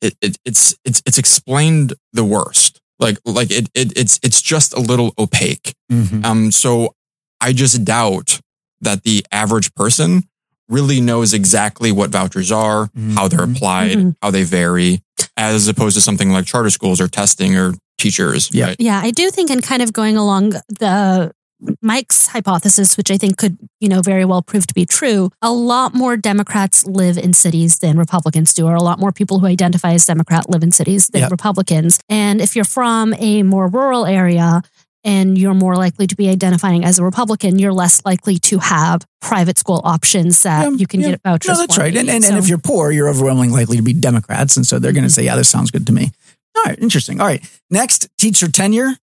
it, 0.00 0.14
it 0.20 0.36
it's 0.44 0.74
it's 0.84 1.02
it's 1.06 1.18
explained 1.18 1.94
the 2.12 2.24
worst. 2.24 2.80
Like 2.98 3.18
like 3.24 3.50
it, 3.50 3.68
it 3.74 3.92
it's 3.98 4.18
it's 4.22 4.40
just 4.40 4.72
a 4.72 4.80
little 4.80 5.12
opaque. 5.18 5.74
Mhm. 5.92 6.24
Um, 6.24 6.50
so 6.52 6.94
I 7.40 7.52
just 7.52 7.84
doubt 7.84 8.40
that 8.80 9.02
the 9.02 9.24
average 9.32 9.74
person 9.74 10.24
really 10.68 11.00
knows 11.00 11.32
exactly 11.32 11.92
what 11.92 12.10
vouchers 12.10 12.50
are, 12.50 12.90
how 13.14 13.28
they're 13.28 13.46
Mhm. 13.46 13.56
applied, 13.56 13.98
Mhm. 13.98 14.16
how 14.22 14.30
they 14.30 14.42
vary, 14.42 15.00
as 15.36 15.68
opposed 15.68 15.94
to 15.96 16.00
something 16.00 16.30
like 16.32 16.44
charter 16.46 16.70
schools 16.70 17.00
or 17.00 17.06
testing 17.08 17.56
or 17.56 17.74
teachers. 17.98 18.50
Yeah. 18.52 18.66
right? 18.66 18.76
Yeah, 18.80 19.00
I 19.02 19.10
do 19.12 19.30
think, 19.30 19.48
and 19.50 19.62
kind 19.62 19.80
of 19.82 19.92
going 19.92 20.16
along 20.16 20.50
the 20.68 21.32
Mike's 21.80 22.28
hypothesis, 22.28 22.96
which 22.96 23.10
I 23.10 23.16
think 23.16 23.36
could, 23.38 23.56
you 23.80 23.88
know, 23.88 24.02
very 24.02 24.24
well 24.24 24.42
prove 24.42 24.66
to 24.66 24.74
be 24.74 24.84
true, 24.86 25.30
a 25.42 25.52
lot 25.52 25.94
more 25.94 26.16
Democrats 26.16 26.84
live 26.86 27.16
in 27.18 27.32
cities 27.32 27.78
than 27.78 27.98
Republicans 27.98 28.52
do, 28.54 28.66
or 28.66 28.74
a 28.74 28.82
lot 28.82 28.98
more 28.98 29.12
people 29.12 29.38
who 29.38 29.46
identify 29.46 29.92
as 29.92 30.04
Democrat 30.04 30.50
live 30.50 30.62
in 30.62 30.70
cities 30.72 31.08
than 31.08 31.22
Yeah. 31.22 31.28
Republicans. 31.30 31.98
And 32.08 32.40
if 32.40 32.54
you're 32.56 32.64
from 32.66 33.14
a 33.18 33.42
more 33.42 33.68
rural 33.68 34.06
area, 34.06 34.62
and 35.04 35.38
you're 35.38 35.54
more 35.54 35.76
likely 35.76 36.08
to 36.08 36.16
be 36.16 36.28
identifying 36.28 36.84
as 36.84 36.98
a 36.98 37.04
Republican, 37.04 37.60
you're 37.60 37.72
less 37.72 38.04
likely 38.04 38.38
to 38.40 38.58
have 38.58 39.02
private 39.20 39.56
school 39.56 39.80
options 39.84 40.42
that 40.42 40.64
Yeah, 40.68 40.76
you 40.76 40.86
can 40.88 41.00
yeah. 41.00 41.10
get 41.10 41.20
vouchers. 41.22 41.48
No, 41.48 41.54
that's 41.58 41.78
right. 41.78 41.94
And, 41.96 42.08
and, 42.08 42.10
and 42.10 42.24
So- 42.24 42.30
Mm-hmm. 42.30 42.38
if 42.40 42.48
you're 42.48 42.58
poor, 42.58 42.90
you're 42.90 43.08
overwhelmingly 43.08 43.56
likely 43.60 43.76
to 43.76 43.84
be 43.84 43.92
Democrats. 43.92 44.56
And 44.56 44.66
so 44.66 44.80
they're 44.80 44.90
going 44.92 45.04
to 45.04 45.10
say, 45.10 45.22
yeah, 45.22 45.36
this 45.36 45.48
sounds 45.48 45.70
good 45.70 45.86
to 45.86 45.92
me. 45.92 46.10
All 46.56 46.64
right, 46.64 46.76
interesting. 46.80 47.20
All 47.20 47.26
right. 47.28 47.40
Next, 47.70 48.08
teacher 48.18 48.50
tenure. 48.50 48.96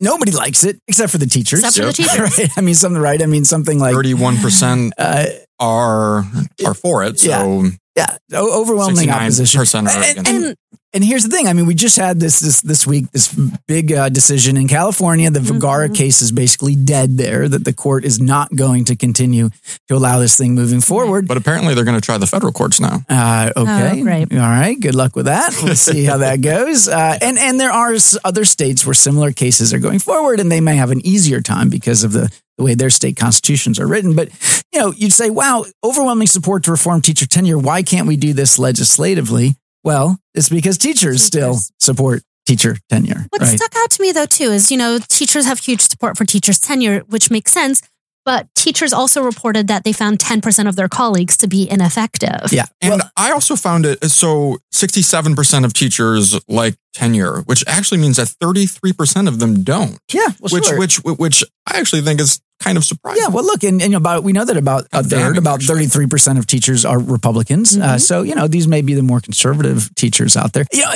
Nobody 0.00 0.32
likes 0.32 0.64
it 0.64 0.80
except 0.86 1.10
for 1.10 1.18
the 1.18 1.26
teachers. 1.26 1.60
Except 1.64 1.76
for 1.76 1.86
the 1.86 1.92
teachers. 2.02 2.38
Right. 2.38 2.50
I 2.56 2.60
mean, 2.60 2.74
something 2.74 3.00
right. 3.00 3.20
I 3.22 3.26
mean, 3.26 3.44
something 3.44 3.78
like, 3.78 3.94
Thirty-one 3.94 4.36
percent 4.38 4.92
uh, 4.98 5.26
are 5.58 6.24
are 6.66 6.74
for 6.74 7.04
it. 7.04 7.18
So 7.18 7.64
yeah, 7.96 8.18
o- 8.34 8.60
overwhelming 8.60 9.08
opposition. 9.10 9.58
percent 9.60 9.88
are 9.88 9.98
And- 10.18 10.28
and- 10.28 10.56
And 10.96 11.04
here's 11.04 11.24
the 11.24 11.28
thing. 11.28 11.46
I 11.46 11.52
mean, 11.52 11.66
we 11.66 11.74
just 11.74 11.98
had 11.98 12.18
this 12.20 12.40
this 12.40 12.62
this 12.62 12.86
week 12.86 13.10
this 13.12 13.28
big 13.66 13.92
uh, 13.92 14.08
decision 14.08 14.56
in 14.56 14.66
California. 14.66 15.30
The 15.30 15.40
Vergara 15.40 15.90
Mhm. 15.90 15.94
case 15.94 16.22
is 16.22 16.32
basically 16.32 16.74
dead 16.74 17.18
there. 17.18 17.50
That 17.50 17.66
the 17.66 17.74
court 17.74 18.06
is 18.06 18.18
not 18.18 18.48
going 18.56 18.86
to 18.86 18.96
continue 18.96 19.50
to 19.88 19.94
allow 19.94 20.18
this 20.20 20.36
thing 20.38 20.54
moving 20.54 20.80
forward. 20.80 21.28
But 21.28 21.36
apparently, 21.36 21.74
they're 21.74 21.84
going 21.84 22.00
to 22.00 22.06
try 22.06 22.16
the 22.16 22.26
federal 22.26 22.50
courts 22.50 22.80
now. 22.80 23.02
Uh, 23.10 23.50
okay, 23.54 24.00
Oh, 24.00 24.02
great. 24.02 24.32
All 24.32 24.38
right, 24.38 24.80
good 24.80 24.94
luck 24.94 25.14
with 25.16 25.26
that. 25.26 25.54
We'll 25.62 25.76
see 25.76 26.04
how 26.04 26.16
that 26.16 26.40
goes. 26.54 26.88
Uh, 26.88 27.18
and 27.20 27.36
and 27.38 27.60
there 27.60 27.70
are 27.72 27.94
other 28.24 28.46
states 28.46 28.86
where 28.86 28.94
similar 28.94 29.32
cases 29.32 29.74
are 29.74 29.78
going 29.78 29.98
forward, 29.98 30.40
and 30.40 30.50
they 30.50 30.62
may 30.62 30.76
have 30.76 30.90
an 30.90 31.06
easier 31.06 31.42
time 31.42 31.68
because 31.68 32.04
of 32.04 32.12
the 32.12 32.30
the 32.56 32.64
way 32.64 32.74
their 32.74 32.88
state 32.88 33.16
constitutions 33.16 33.78
are 33.78 33.86
written. 33.86 34.14
But 34.14 34.30
you 34.72 34.80
know, 34.80 34.92
you'd 34.96 35.12
say, 35.12 35.28
"Wow, 35.28 35.66
overwhelming 35.84 36.26
support 36.28 36.64
to 36.64 36.70
reform 36.70 37.02
teacher 37.02 37.26
tenure. 37.26 37.58
Why 37.58 37.82
can't 37.82 38.06
we 38.08 38.16
do 38.16 38.32
this 38.32 38.58
legislatively?" 38.58 39.56
Well, 39.86 40.18
it's 40.34 40.48
because 40.48 40.78
teachers 40.78 41.22
still 41.22 41.58
support 41.78 42.24
teacher 42.44 42.76
tenure. 42.88 43.26
What 43.30 43.40
right? 43.40 43.56
stuck 43.56 43.72
out 43.76 43.90
to 43.92 44.02
me 44.02 44.10
though 44.10 44.26
too 44.26 44.50
is 44.50 44.72
you 44.72 44.76
know 44.76 44.98
teachers 45.08 45.46
have 45.46 45.60
huge 45.60 45.80
support 45.80 46.16
for 46.16 46.24
teachers 46.24 46.58
tenure, 46.58 47.04
which 47.06 47.30
makes 47.30 47.52
sense. 47.52 47.82
But 48.26 48.48
teachers 48.56 48.92
also 48.92 49.22
reported 49.22 49.68
that 49.68 49.84
they 49.84 49.92
found 49.92 50.18
10% 50.18 50.68
of 50.68 50.74
their 50.76 50.88
colleagues 50.88 51.36
to 51.38 51.46
be 51.46 51.70
ineffective. 51.70 52.52
Yeah. 52.52 52.64
And 52.82 52.90
Well, 53.00 53.10
I 53.16 53.30
also 53.30 53.54
found 53.56 53.86
it 53.86 54.04
so 54.10 54.58
67% 54.74 55.64
of 55.64 55.72
teachers 55.72 56.38
like 56.48 56.74
tenure, 56.92 57.42
which 57.46 57.62
actually 57.66 57.98
means 57.98 58.16
that 58.16 58.28
33% 58.42 59.28
of 59.28 59.38
them 59.38 59.62
don't. 59.62 59.98
yeah. 60.12 60.26
Well, 60.40 60.50
which 60.50 60.64
sure. 60.66 60.78
which 60.78 60.96
which 61.04 61.44
I 61.72 61.78
actually 61.78 62.02
think 62.02 62.20
is 62.20 62.40
kind 62.58 62.76
of 62.78 62.84
surprising. 62.84 63.22
Yeah, 63.22 63.28
well, 63.28 63.44
look, 63.44 63.62
and, 63.62 63.80
and 63.82 63.94
about 63.94 64.24
we 64.24 64.32
know 64.32 64.44
that 64.44 64.56
about 64.56 64.86
a 64.92 65.02
third, 65.04 65.36
about 65.38 65.62
thirty 65.62 65.86
three 65.86 66.06
percent 66.06 66.38
of 66.38 66.46
teachers 66.46 66.84
are 66.84 66.98
Republicans. 66.98 67.76
Uh, 67.76 67.94
Mhm. 67.96 68.00
so 68.00 68.22
you 68.22 68.34
know 68.34 68.48
these 68.48 68.66
may 68.66 68.80
be 68.82 68.94
the 68.94 69.02
more 69.02 69.20
conservative 69.20 69.94
teachers 69.94 70.36
out 70.36 70.52
there. 70.52 70.64
You 70.72 70.82
know, 70.82 70.90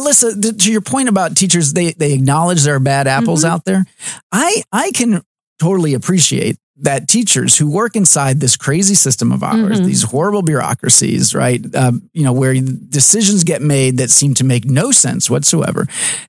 Alyssa, 0.00 0.40
th- 0.40 0.62
to 0.64 0.70
your 0.72 0.82
point 0.82 1.08
about 1.08 1.36
teachers, 1.36 1.72
they 1.72 1.92
they 1.92 2.12
acknowledge 2.12 2.62
there 2.64 2.74
are 2.76 2.80
bad 2.80 3.06
apples 3.06 3.42
Mhm. 3.44 3.48
out 3.48 3.64
there. 3.64 3.86
I 4.30 4.62
I 4.72 4.90
can 4.92 5.22
totally 5.58 5.94
appreciate 5.94 6.58
that 6.78 7.08
teachers 7.08 7.56
who 7.56 7.70
work 7.70 7.96
inside 7.96 8.38
this 8.40 8.56
crazy 8.56 8.94
system 8.94 9.32
of 9.32 9.42
ours, 9.42 9.80
Mhm. 9.80 9.86
these 9.86 10.02
horrible 10.02 10.42
bureaucracies, 10.42 11.34
right? 11.34 11.64
Um, 11.74 12.02
you 12.12 12.22
know, 12.22 12.34
where 12.34 12.52
decisions 12.54 13.44
get 13.44 13.62
made 13.62 13.96
that 13.98 14.10
seem 14.10 14.34
to 14.34 14.44
make 14.44 14.66
no 14.66 14.90
sense 14.90 15.30
whatsoever. 15.30 15.86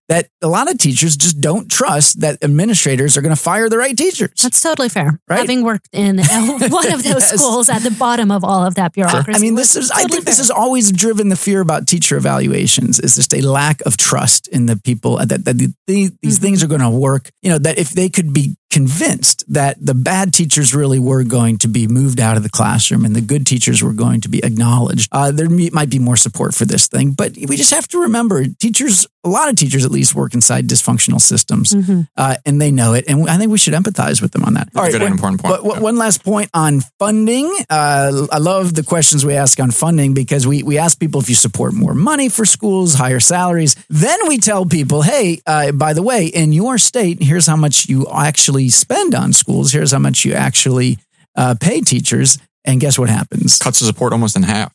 That 0.08 0.28
a 0.42 0.48
lot 0.48 0.72
of 0.72 0.78
teachers 0.78 1.18
just 1.18 1.42
don't 1.42 1.70
trust 1.70 2.22
that 2.22 2.38
administrators 2.44 3.18
are 3.18 3.22
going 3.22 3.36
to 3.36 3.42
fire 3.42 3.68
the 3.70 3.78
right 3.78 3.96
teachers. 3.98 4.30
That's 4.42 4.62
totally 4.62 4.88
fair. 4.90 5.20
Right? 5.28 5.40
Having 5.40 5.64
worked 5.64 5.90
in 5.92 6.20
one 6.70 6.92
of 6.94 7.04
those 7.04 7.28
Yes. 7.30 7.42
schools 7.42 7.68
at 7.70 7.82
the 7.84 7.92
bottom 7.92 8.32
of 8.32 8.44
all 8.46 8.66
of 8.66 8.76
that 8.76 8.94
bureaucracy. 8.94 9.38
I 9.38 9.42
mean, 9.42 9.56
this 9.56 9.76
is, 9.76 9.92
I 9.92 10.06
think 10.06 10.24
this 10.26 10.38
has 10.38 10.50
always 10.50 10.92
driven 10.94 11.28
the 11.30 11.36
fear 11.36 11.60
about 11.60 11.88
teacher 11.88 12.16
evaluations 12.16 13.00
is 13.00 13.16
just 13.16 13.34
a 13.34 13.42
lack 13.42 13.82
of 13.86 13.98
trust 13.98 14.48
in 14.48 14.66
the 14.68 14.78
people 14.78 15.18
that, 15.18 15.44
that 15.46 15.58
the, 15.58 15.74
the, 15.88 16.12
these 16.22 16.40
Mhm. 16.40 16.42
things 16.42 16.64
are 16.64 16.68
going 16.68 16.82
to 16.82 16.90
work. 16.90 17.32
You 17.42 17.50
know, 17.50 17.58
that 17.58 17.78
if 17.78 17.90
they 17.90 18.08
could 18.10 18.32
be 18.34 18.56
convinced 18.70 19.44
that 19.48 19.78
the 19.84 19.94
bad 19.94 20.34
teachers 20.34 20.74
really 20.76 21.00
were 21.00 21.24
going 21.24 21.58
to 21.58 21.68
be 21.68 21.88
moved 21.88 22.20
out 22.20 22.38
of 22.38 22.44
the 22.44 22.50
classroom 22.50 23.06
and 23.06 23.16
the 23.16 23.22
good 23.22 23.46
teachers 23.46 23.82
were 23.82 23.94
going 23.94 24.22
to 24.22 24.30
be 24.30 24.44
acknowledged, 24.44 25.10
uh, 25.12 25.32
there 25.32 25.50
might 25.50 25.90
be 25.90 26.00
more 26.00 26.18
support 26.18 26.54
for 26.54 26.66
this 26.66 26.88
thing. 26.88 27.12
But 27.12 27.36
we 27.48 27.56
just 27.58 27.72
have 27.74 27.88
to 27.90 28.02
remember 28.02 28.46
teachers, 28.60 29.08
a 29.24 29.30
lot 29.30 29.50
of 29.50 29.56
teachers 29.56 29.86
at 29.86 29.92
least 29.92 30.14
work 30.16 30.34
inside 30.34 30.68
dysfunctional 30.68 31.20
systems 31.22 31.74
Mhm. 31.74 32.08
uh, 32.18 32.36
and 32.46 32.62
they 32.62 32.72
know 32.72 32.94
it. 32.94 33.06
And 33.08 33.30
I 33.30 33.38
think 33.38 33.52
we 33.52 33.58
should 33.58 33.74
empathize 33.74 34.22
with 34.22 34.32
them 34.32 34.44
on 34.44 34.54
that. 34.56 34.70
Good 34.74 35.02
one- 35.02 35.12
important 35.12 35.42
point. 35.42 35.54
but 35.56 35.64
one- 35.64 35.82
one 35.82 35.96
last 35.98 36.24
point 36.24 36.50
on 36.54 36.84
funding. 37.00 37.48
Uh, 37.70 38.28
I 38.32 38.38
love 38.38 38.74
the 38.76 38.84
questions 38.84 39.26
we 39.26 39.34
ask 39.36 39.60
on 39.60 39.72
funding 39.72 40.14
because 40.14 40.46
we, 40.46 40.62
we 40.64 40.78
ask 40.78 41.00
people 41.00 41.22
if 41.22 41.30
you 41.30 41.36
support 41.36 41.74
more 41.74 41.94
money 41.94 42.30
for 42.30 42.46
schools, 42.46 42.94
higher 42.96 43.20
salaries. 43.20 43.76
Then 43.90 44.28
we 44.28 44.38
tell 44.38 44.66
people, 44.66 45.02
hey, 45.04 45.40
uh, 45.46 45.72
by 45.72 45.94
the 45.94 46.02
way, 46.04 46.26
in 46.28 46.52
your 46.54 46.78
state, 46.78 47.24
here's 47.24 47.48
how 47.48 47.56
much 47.56 47.88
you 47.90 48.06
actually 48.14 48.57
spend 48.70 49.16
on 49.16 49.34
schools. 49.34 49.72
Here's 49.72 49.92
how 49.92 50.00
much 50.00 50.26
you 50.26 50.34
actually 50.34 50.98
uh, 51.36 51.56
pay 51.60 51.82
teachers. 51.82 52.40
And 52.66 52.82
guess 52.82 53.00
what 53.00 53.08
happens? 53.10 53.60
Cuts 53.60 53.80
the 53.80 53.86
support 53.86 54.12
almost 54.12 54.36
in 54.36 54.44
half. 54.44 54.74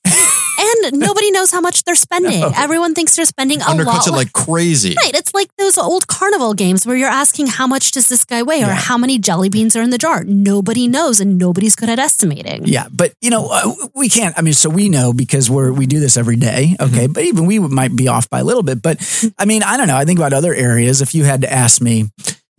and 0.58 0.98
nobody 0.98 1.30
knows 1.30 1.50
how 1.50 1.60
much 1.60 1.82
they're 1.84 1.94
spending. 1.94 2.40
No. 2.42 2.50
Everyone 2.56 2.94
thinks 2.94 3.14
they're 3.16 3.26
spending 3.26 3.60
a 3.60 3.64
Undercuts 3.64 3.84
lot. 3.84 4.06
it 4.08 4.12
like 4.12 4.32
crazy. 4.32 4.94
Right. 4.96 5.14
It's 5.14 5.34
like 5.34 5.54
those 5.56 5.76
old 5.76 6.06
carnival 6.06 6.54
games 6.54 6.86
where 6.86 6.96
you're 6.96 7.08
asking 7.10 7.48
how 7.48 7.66
much 7.66 7.90
does 7.90 8.08
this 8.08 8.24
guy 8.24 8.42
weigh 8.42 8.62
or 8.62 8.68
Yeah. 8.68 8.74
how 8.74 8.96
many 8.96 9.18
jelly 9.18 9.48
beans 9.50 9.76
are 9.76 9.82
in 9.82 9.90
the 9.90 9.98
jar. 9.98 10.24
Nobody 10.24 10.88
knows 10.88 11.20
and 11.20 11.36
nobody's 11.38 11.76
good 11.76 11.90
at 11.90 11.98
estimating. 11.98 12.62
Yeah, 12.66 12.86
but 12.90 13.12
you 13.20 13.28
know 13.30 13.48
uh, 13.52 13.74
we 13.94 14.08
can't. 14.08 14.34
I 14.38 14.42
mean, 14.42 14.54
so 14.54 14.70
we 14.70 14.88
know 14.88 15.12
because 15.12 15.50
we're 15.50 15.72
we 15.72 15.84
do 15.86 16.00
this 16.00 16.16
every 16.16 16.36
day. 16.36 16.74
Okay, 16.80 17.06
but 17.06 17.24
even 17.24 17.44
we 17.46 17.58
might 17.58 17.94
be 17.94 18.08
off 18.08 18.28
by 18.30 18.40
a 18.40 18.44
little 18.44 18.62
bit. 18.62 18.80
But 18.82 18.96
I 19.38 19.44
mean, 19.44 19.62
I 19.62 19.76
don't 19.76 19.86
know. 19.88 19.96
I 19.96 20.04
think 20.06 20.18
about 20.18 20.32
other 20.32 20.54
areas. 20.54 21.02
If 21.02 21.14
you 21.14 21.24
had 21.24 21.42
to 21.42 21.52
ask 21.52 21.80
me, 21.82 22.06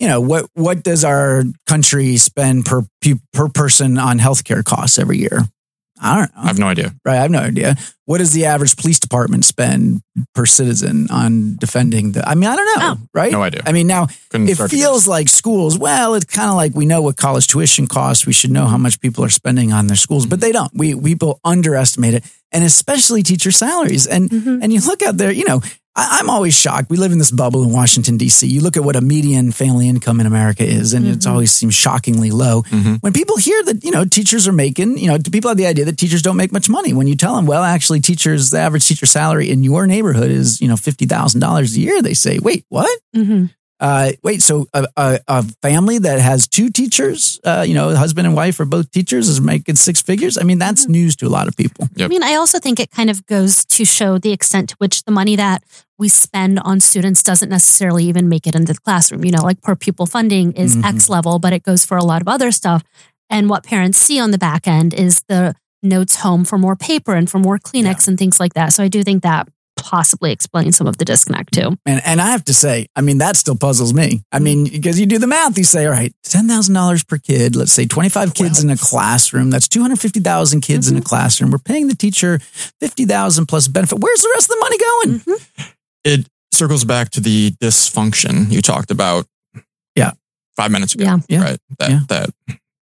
you 0.03 0.09
know, 0.09 0.19
what 0.19 0.47
what 0.53 0.83
does 0.83 1.05
our 1.05 1.43
country 1.65 2.17
spend 2.17 2.65
per 2.65 2.81
per 3.31 3.47
person 3.47 3.97
on 3.97 4.19
healthcare 4.19 4.61
costs 4.61 4.99
every 4.99 5.17
year? 5.17 5.43
I 6.01 6.17
don't 6.17 6.35
know. 6.35 6.41
I 6.43 6.47
have 6.47 6.59
no 6.59 6.67
idea. 6.67 6.93
Right, 7.05 7.17
I 7.17 7.21
have 7.21 7.31
no 7.31 7.39
idea. 7.39 7.77
What 8.03 8.17
does 8.17 8.33
the 8.33 8.43
average 8.43 8.75
police 8.75 8.99
department 8.99 9.45
spend 9.45 10.01
per 10.35 10.45
citizen 10.45 11.07
on 11.09 11.55
defending 11.55 12.11
the? 12.11 12.27
I 12.27 12.35
mean, 12.35 12.49
I 12.49 12.55
don't 12.57 12.65
know. 12.65 12.85
Oh. 12.85 13.07
Right? 13.13 13.31
No 13.31 13.41
idea. 13.41 13.61
I 13.65 13.71
mean, 13.71 13.87
now 13.87 14.07
Couldn't 14.29 14.49
it 14.49 14.57
feels 14.57 15.07
like 15.07 15.29
schools. 15.29 15.77
Well, 15.79 16.15
it's 16.15 16.25
kind 16.25 16.49
of 16.49 16.55
like 16.55 16.73
we 16.75 16.85
know 16.85 17.01
what 17.01 17.15
college 17.15 17.47
tuition 17.47 17.87
costs. 17.87 18.25
We 18.25 18.33
should 18.33 18.51
know 18.51 18.65
how 18.65 18.77
much 18.77 18.99
people 18.99 19.23
are 19.23 19.29
spending 19.29 19.71
on 19.71 19.87
their 19.87 19.95
schools, 19.95 20.25
but 20.25 20.41
they 20.41 20.51
don't. 20.51 20.71
We 20.73 20.99
people 20.99 21.39
underestimate 21.45 22.15
it, 22.15 22.23
and 22.51 22.65
especially 22.65 23.23
teacher 23.23 23.51
salaries. 23.51 24.05
And 24.05 24.29
Mhm. 24.29 24.59
and 24.61 24.73
you 24.73 24.81
look 24.81 25.01
out 25.01 25.15
there, 25.15 25.31
you 25.31 25.45
know. 25.45 25.61
I, 25.95 26.19
I'm 26.19 26.29
always 26.29 26.55
shocked. 26.55 26.89
We 26.89 26.97
live 26.97 27.11
in 27.11 27.19
this 27.19 27.29
bubble 27.31 27.63
in 27.63 27.71
Washington 27.71 28.17
D.C. 28.17 28.47
You 28.47 28.61
look 28.61 28.75
at 28.77 28.83
what 28.83 28.95
a 28.95 29.01
median 29.01 29.51
family 29.51 29.87
income 29.87 30.19
in 30.19 30.25
America 30.25 30.63
is, 30.63 30.93
and 30.93 31.07
it's 31.07 31.25
Mhm. 31.25 31.29
always 31.31 31.51
seems 31.51 31.75
shockingly 31.75 32.31
low. 32.31 32.63
Mhm. 32.63 32.97
When 33.01 33.13
people 33.13 33.37
hear 33.37 33.61
that, 33.65 33.83
you 33.83 33.91
know, 33.91 34.03
teachers 34.03 34.47
are 34.47 34.53
making, 34.53 34.97
you 34.97 35.07
know, 35.07 35.17
people 35.19 35.49
have 35.49 35.57
the 35.57 35.67
idea 35.67 35.85
that 35.85 35.97
teachers 35.97 36.21
don't 36.23 36.37
make 36.37 36.51
much 36.51 36.67
money. 36.67 36.93
When 36.93 37.05
you 37.07 37.15
tell 37.15 37.35
them, 37.35 37.45
well, 37.45 37.63
actually, 37.63 37.99
teachers, 37.99 38.49
the 38.49 38.59
average 38.59 38.87
teacher 38.87 39.05
salary 39.05 39.49
in 39.51 39.63
your 39.63 39.85
neighborhood 39.85 40.31
is, 40.31 40.59
you 40.61 40.67
know, 40.67 40.77
fifty 40.77 41.05
thousand 41.05 41.41
dollars 41.41 41.75
a 41.75 41.79
year. 41.79 42.01
They 42.01 42.15
say, 42.15 42.39
wait, 42.39 42.65
what? 42.69 42.89
Mhm. 43.15 43.51
Uh, 43.83 44.13
wait, 44.23 44.41
so 44.41 44.65
a, 44.73 44.87
a, 44.95 45.19
a 45.27 45.43
family 45.61 45.97
that 45.97 46.17
has 46.21 46.47
two 46.47 46.69
teachers, 46.69 47.37
uh, 47.43 47.65
you 47.67 47.73
know, 47.73 47.93
husband 47.93 48.25
and 48.25 48.33
wife 48.33 48.57
are 48.61 48.65
both 48.65 48.89
teachers, 48.91 49.27
is 49.27 49.41
making 49.41 49.75
six 49.75 50.01
figures. 50.01 50.37
I 50.37 50.43
mean, 50.43 50.57
that's 50.57 50.87
news 50.87 51.17
to 51.17 51.27
a 51.27 51.33
lot 51.37 51.49
of 51.49 51.57
people. 51.57 51.89
Yep. 51.95 52.05
I 52.05 52.07
mean, 52.07 52.23
I 52.23 52.35
also 52.35 52.59
think 52.59 52.79
it 52.79 52.91
kind 52.91 53.09
of 53.09 53.25
goes 53.25 53.65
to 53.65 53.83
show 53.83 54.17
the 54.17 54.31
extent 54.31 54.69
to 54.69 54.75
which 54.77 55.03
the 55.03 55.11
money 55.11 55.35
that 55.35 55.63
we 55.99 56.07
spend 56.07 56.59
on 56.59 56.79
students 56.79 57.21
doesn't 57.21 57.49
necessarily 57.49 58.05
even 58.05 58.29
make 58.29 58.47
it 58.47 58.55
into 58.55 58.71
the 58.71 58.79
classroom. 58.79 59.25
You 59.25 59.31
know, 59.31 59.43
like 59.43 59.61
per 59.61 59.75
pupil 59.75 60.05
funding 60.05 60.53
is 60.53 60.77
Mhm. 60.77 60.85
X 60.85 61.09
level, 61.09 61.37
but 61.37 61.51
it 61.51 61.63
goes 61.63 61.85
for 61.85 61.97
a 61.97 62.03
lot 62.05 62.21
of 62.21 62.29
other 62.29 62.51
stuff. 62.53 62.83
And 63.29 63.49
what 63.49 63.63
parents 63.63 63.97
see 63.97 64.17
on 64.17 64.31
the 64.31 64.37
back 64.37 64.65
end 64.65 64.93
is 64.93 65.23
the 65.27 65.55
notes 65.81 66.15
home 66.17 66.45
for 66.45 66.57
more 66.57 66.77
paper 66.77 67.15
and 67.15 67.29
for 67.29 67.39
more 67.39 67.59
Kleenex 67.59 68.07
and 68.07 68.17
things 68.17 68.39
like 68.39 68.53
that. 68.53 68.71
So 68.71 68.81
I 68.83 68.87
do 68.87 69.03
think 69.03 69.23
that 69.23 69.49
possibly 69.83 70.31
explain 70.31 70.71
some 70.71 70.87
of 70.87 70.97
the 70.97 71.05
disconnect 71.05 71.53
too. 71.53 71.75
And 71.85 72.01
and 72.05 72.21
I 72.21 72.31
have 72.31 72.45
to 72.45 72.53
say, 72.53 72.87
I 72.95 73.01
mean, 73.01 73.17
that 73.17 73.35
still 73.35 73.57
puzzles 73.57 73.93
me. 73.93 74.21
I 74.31 74.39
mean, 74.39 74.63
because 74.63 74.99
you 74.99 75.05
do 75.05 75.19
the 75.19 75.27
math, 75.27 75.57
you 75.57 75.63
say, 75.63 75.85
all 75.85 75.91
right, 75.91 76.13
ten 76.23 76.47
thousand 76.47 76.73
dollars 76.73 77.03
per 77.03 77.17
kid. 77.17 77.55
Let's 77.55 77.73
say 77.73 77.85
twenty 77.85 78.09
five 78.09 78.33
kids 78.33 78.63
in 78.63 78.69
a 78.69 78.77
classroom. 78.77 79.49
That's 79.49 79.67
two 79.67 79.81
hundred 79.81 79.99
fifty 79.99 80.19
thousand 80.19 80.61
kids 80.61 80.89
in 80.89 80.95
a 80.95 80.99
mm-hmm. 80.99 81.05
classroom. 81.05 81.51
We're 81.51 81.57
paying 81.59 81.87
the 81.89 81.95
teacher 81.95 82.39
fifty 82.79 83.05
thousand 83.05 83.47
plus 83.47 83.67
benefit. 83.67 83.99
Where's 83.99 84.21
the 84.21 84.31
rest 84.35 84.49
of 84.49 84.55
the 84.55 84.59
money 84.59 84.77
going? 84.77 85.19
Mm-hmm. 85.19 85.63
It 86.05 86.27
circles 86.51 86.85
back 86.85 87.09
to 87.11 87.19
the 87.19 87.51
dysfunction 87.51 88.51
you 88.51 88.61
talked 88.61 88.91
about. 88.91 89.25
Yeah. 89.95 90.11
Five 90.55 90.71
minutes 90.71 90.95
ago. 90.95 91.03
Yeah. 91.03 91.17
Yeah. 91.27 91.43
Right. 91.43 91.59
That 91.79 91.89
Yeah. 91.89 91.99
that 92.09 92.29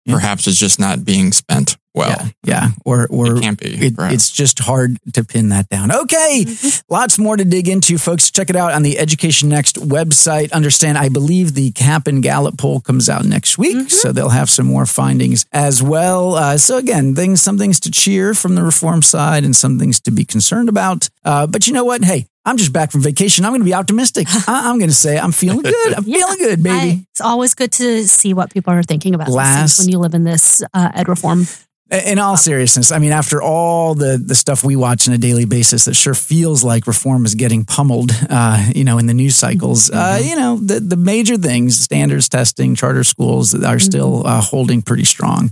Yeah. 0.04 0.14
perhaps 0.14 0.46
is 0.46 0.58
just 0.58 0.78
not 0.78 1.04
being 1.04 1.32
spent 1.32 1.76
well. 1.98 2.08
yeah, 2.10 2.28
yeah, 2.44 2.68
or 2.84 3.06
or 3.10 3.36
It 3.36 3.42
can't 3.42 3.58
be. 3.60 3.68
It, 3.86 3.96
perhaps. 3.96 4.14
it's 4.14 4.30
just 4.30 4.58
hard 4.60 4.96
to 5.14 5.24
pin 5.24 5.50
that 5.50 5.68
down. 5.68 5.92
Okay, 5.92 6.46
lots 6.88 7.18
more 7.18 7.36
to 7.36 7.44
dig 7.44 7.68
into, 7.68 7.98
folks. 7.98 8.30
Check 8.30 8.48
it 8.50 8.56
out 8.56 8.72
on 8.72 8.82
the 8.82 8.98
Education 8.98 9.48
Next 9.48 9.76
website. 9.76 10.52
Understand, 10.52 10.96
I 10.98 11.08
believe 11.08 11.54
the 11.54 11.70
Cap 11.72 12.06
and 12.06 12.22
Gallup 12.22 12.56
poll 12.58 12.80
comes 12.80 13.08
out 13.08 13.24
next 13.24 13.58
week, 13.58 13.90
so 13.90 14.12
they'll 14.12 14.28
have 14.30 14.48
some 14.48 14.66
more 14.66 14.86
findings 14.86 15.44
as 15.52 15.82
well. 15.82 16.34
Uh, 16.34 16.56
so 16.58 16.76
again, 16.78 17.14
things, 17.14 17.40
some 17.40 17.58
things 17.58 17.80
to 17.80 17.90
cheer 17.90 18.34
from 18.34 18.54
the 18.54 18.62
reform 18.62 19.02
side, 19.02 19.44
and 19.44 19.54
some 19.54 19.78
things 19.78 20.00
to 20.02 20.10
be 20.10 20.24
concerned 20.24 20.68
about. 20.68 21.08
Uh, 21.24 21.46
but 21.46 21.66
you 21.66 21.72
know 21.72 21.84
what? 21.84 22.04
Hey. 22.04 22.26
I'm 22.44 22.56
just 22.56 22.72
back 22.72 22.90
from 22.92 23.02
vacation. 23.02 23.44
I'm 23.44 23.50
going 23.50 23.60
to 23.60 23.64
be 23.66 23.74
optimistic. 23.74 24.26
I- 24.48 24.70
I'm 24.70 24.78
going 24.78 24.88
to 24.88 24.94
say 24.96 25.18
I'm 25.18 25.32
feeling 25.32 25.60
good. 25.60 25.92
I'm 25.92 26.04
Yeah. 26.06 26.16
feeling 26.24 26.38
good, 26.38 26.62
baby. 26.62 26.76
I- 26.78 27.04
it's 27.10 27.20
always 27.20 27.54
good 27.54 27.72
to 27.72 28.08
see 28.08 28.32
what 28.32 28.50
people 28.50 28.72
are 28.72 28.82
thinking 28.82 29.14
about 29.14 29.26
these 29.26 29.34
things 29.34 29.44
Last- 29.44 29.78
when 29.80 29.88
you 29.90 29.98
live 29.98 30.14
in 30.14 30.24
this 30.24 30.62
uh, 30.72 30.90
ed 30.94 31.10
reform. 31.10 31.44
In 31.90 32.18
all 32.18 32.36
seriousness, 32.36 32.92
I 32.92 32.98
mean, 32.98 33.12
after 33.12 33.40
all 33.40 33.94
the 33.94 34.22
the 34.22 34.34
stuff 34.34 34.62
we 34.62 34.76
watch 34.76 35.08
on 35.08 35.14
a 35.14 35.18
daily 35.18 35.46
basis, 35.46 35.88
it 35.88 35.96
sure 35.96 36.14
feels 36.14 36.62
like 36.62 36.86
reform 36.86 37.24
is 37.24 37.34
getting 37.34 37.64
pummeled. 37.64 38.12
Uh, 38.30 38.62
you 38.74 38.84
know, 38.84 38.98
in 38.98 39.06
the 39.06 39.14
news 39.14 39.34
cycles, 39.36 39.90
uh, 39.90 40.20
you 40.22 40.36
know, 40.36 40.58
the 40.58 40.80
the 40.80 40.96
major 40.96 41.36
things, 41.36 41.78
standards 41.78 42.28
testing, 42.28 42.74
charter 42.74 43.02
schools 43.02 43.54
are 43.54 43.78
still 43.78 44.26
uh, 44.26 44.40
holding 44.40 44.82
pretty 44.82 45.04
strong. 45.04 45.50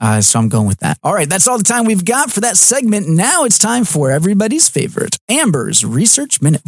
Uh, 0.00 0.20
so 0.20 0.38
I'm 0.38 0.48
going 0.48 0.68
with 0.68 0.78
that. 0.80 0.98
All 1.02 1.12
right, 1.12 1.28
that's 1.28 1.48
all 1.48 1.58
the 1.58 1.64
time 1.64 1.84
we've 1.84 2.04
got 2.04 2.30
for 2.30 2.42
that 2.42 2.56
segment. 2.56 3.08
Now 3.08 3.44
it's 3.44 3.58
time 3.58 3.84
for 3.84 4.10
everybody's 4.10 4.68
favorite, 4.68 5.18
Amber's 5.28 5.84
Research 5.84 6.40
Minute. 6.40 6.62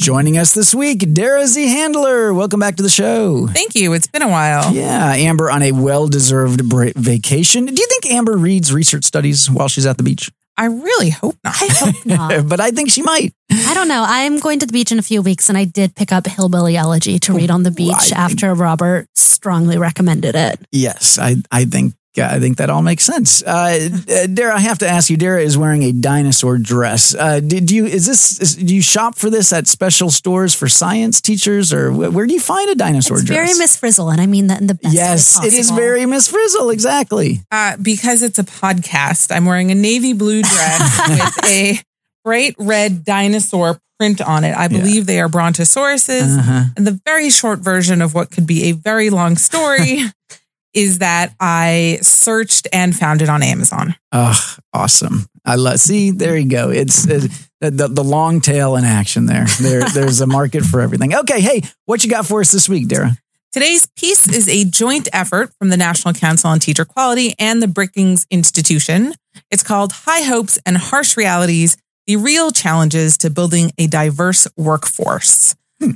Joining 0.00 0.36
us 0.36 0.52
this 0.52 0.74
week, 0.74 1.14
Dara 1.14 1.42
Zeehandelaar. 1.44 2.34
Welcome 2.34 2.58
back 2.60 2.76
to 2.76 2.82
the 2.82 2.88
show. 2.88 3.46
Thank 3.46 3.74
you. 3.76 3.92
It's 3.92 4.08
been 4.08 4.22
a 4.22 4.28
while. 4.28 4.74
Yeah, 4.74 5.12
Amber 5.14 5.50
on 5.50 5.62
a 5.62 5.70
well 5.72 6.08
deserved 6.08 6.60
vacation. 6.96 7.66
Do 7.66 7.80
you 7.80 7.86
think 7.86 8.12
Amber 8.12 8.36
reads 8.36 8.72
research 8.72 9.04
studies 9.04 9.48
while 9.48 9.68
she's 9.68 9.86
at 9.86 9.96
the 9.96 10.02
beach? 10.02 10.30
I 10.56 10.66
really 10.66 11.10
hope 11.10 11.36
not. 11.44 11.54
I 11.56 11.66
hope 11.72 11.94
not. 12.06 12.48
but 12.48 12.60
I 12.60 12.70
think 12.72 12.90
she 12.90 13.02
might. 13.02 13.32
I 13.50 13.72
don't 13.74 13.88
know. 13.88 14.04
I'm 14.06 14.40
going 14.40 14.58
to 14.60 14.66
the 14.66 14.72
beach 14.72 14.90
in 14.92 14.98
a 14.98 15.02
few 15.02 15.22
weeks, 15.22 15.48
and 15.48 15.56
I 15.56 15.64
did 15.64 15.94
pick 15.94 16.10
up 16.12 16.26
Hillbilly 16.26 16.76
Elegy 16.76 17.18
to 17.20 17.32
read 17.32 17.50
on 17.50 17.62
the 17.62 17.70
beach 17.70 17.92
Right. 17.92 18.12
after 18.12 18.52
Robert 18.52 19.06
strongly 19.14 19.78
recommended 19.78 20.34
it. 20.34 20.60
Yes, 20.72 21.18
I, 21.20 21.36
I 21.52 21.64
think. 21.66 21.94
Yeah, 22.14 22.30
I 22.30 22.38
think 22.38 22.58
that 22.58 22.70
all 22.70 22.82
makes 22.82 23.04
sense. 23.04 23.42
Uh, 23.42 23.88
uh, 24.08 24.26
Dara, 24.28 24.54
I 24.54 24.60
have 24.60 24.78
to 24.78 24.88
ask 24.88 25.10
you. 25.10 25.16
Dara 25.16 25.42
is 25.42 25.58
wearing 25.58 25.82
a 25.82 25.90
dinosaur 25.92 26.58
dress. 26.58 27.12
Uh, 27.14 27.40
did 27.40 27.72
you? 27.72 27.86
Is 27.86 28.06
this? 28.06 28.40
Is, 28.40 28.54
do 28.54 28.72
you 28.72 28.82
shop 28.82 29.16
for 29.16 29.30
this 29.30 29.52
at 29.52 29.66
special 29.66 30.10
stores 30.10 30.54
for 30.54 30.68
science 30.68 31.20
teachers, 31.20 31.72
or 31.72 31.92
where 31.92 32.26
do 32.26 32.32
you 32.32 32.40
find 32.40 32.70
a 32.70 32.76
dinosaur 32.76 33.16
It's 33.16 33.26
dress? 33.26 33.36
very 33.36 33.58
Miss 33.58 33.76
Frizzle, 33.76 34.10
and 34.10 34.20
I 34.20 34.26
mean 34.26 34.46
that 34.46 34.60
in 34.60 34.68
the 34.68 34.74
best 34.74 34.94
yes, 34.94 35.40
way 35.40 35.48
it 35.48 35.54
is 35.54 35.70
very 35.70 36.06
Miss 36.06 36.28
Frizzle. 36.28 36.70
Exactly. 36.70 37.40
Uh, 37.50 37.76
because 37.82 38.22
it's 38.22 38.38
a 38.38 38.44
podcast, 38.44 39.34
I'm 39.34 39.44
wearing 39.44 39.72
a 39.72 39.74
navy 39.74 40.12
blue 40.12 40.42
dress 40.42 41.08
with 41.08 41.44
a 41.46 41.80
bright 42.22 42.54
red 42.58 43.04
dinosaur 43.04 43.80
print 43.98 44.20
on 44.20 44.44
it. 44.44 44.56
I 44.56 44.68
believe 44.68 45.06
they 45.06 45.20
are 45.20 45.28
brontosauruses. 45.28 46.38
Uh-huh. 46.38 46.64
And 46.76 46.86
the 46.86 47.00
very 47.04 47.30
short 47.30 47.60
version 47.60 48.02
of 48.02 48.14
what 48.14 48.30
could 48.30 48.46
be 48.46 48.64
a 48.64 48.72
very 48.72 49.10
long 49.10 49.36
story 49.36 49.98
is 50.74 50.98
that 50.98 51.34
I 51.40 51.98
searched 52.02 52.68
and 52.72 52.94
found 52.94 53.22
it 53.22 53.28
on 53.28 53.42
Amazon. 53.42 53.94
Oh, 54.12 54.56
awesome! 54.72 55.26
I 55.44 55.54
love. 55.56 55.78
See, 55.78 56.10
there 56.10 56.36
you 56.36 56.48
go. 56.48 56.70
It's 56.70 57.08
uh, 57.08 57.26
the, 57.60 57.70
the 57.70 57.88
the 57.88 58.04
long 58.04 58.40
tail 58.40 58.76
in 58.76 58.84
action. 58.84 59.26
There, 59.26 59.46
there, 59.60 59.88
there's 59.94 60.20
a 60.20 60.26
market 60.26 60.64
for 60.64 60.80
everything. 60.80 61.14
Okay, 61.14 61.40
hey, 61.40 61.62
what 61.86 62.04
you 62.04 62.10
got 62.10 62.26
for 62.26 62.40
us 62.40 62.52
this 62.52 62.68
week, 62.68 62.88
Dara? 62.88 63.16
Today's 63.54 63.86
piece 63.96 64.28
is 64.28 64.48
a 64.48 64.64
joint 64.64 65.08
effort 65.12 65.52
from 65.60 65.68
the 65.68 65.76
National 65.76 66.12
Council 66.12 66.50
on 66.50 66.58
Teacher 66.58 66.84
Quality 66.84 67.34
and 67.38 67.62
the 67.62 67.68
Brookings 67.68 68.26
Institution. 68.28 69.14
It's 69.48 69.62
called 69.62 69.92
High 69.92 70.22
Hopes 70.22 70.58
and 70.66 70.76
Harsh 70.76 71.16
Realities 71.16 71.76
The 72.08 72.16
Real 72.16 72.50
Challenges 72.50 73.16
to 73.18 73.30
Building 73.30 73.70
a 73.78 73.86
Diverse 73.86 74.48
Workforce. 74.56 75.54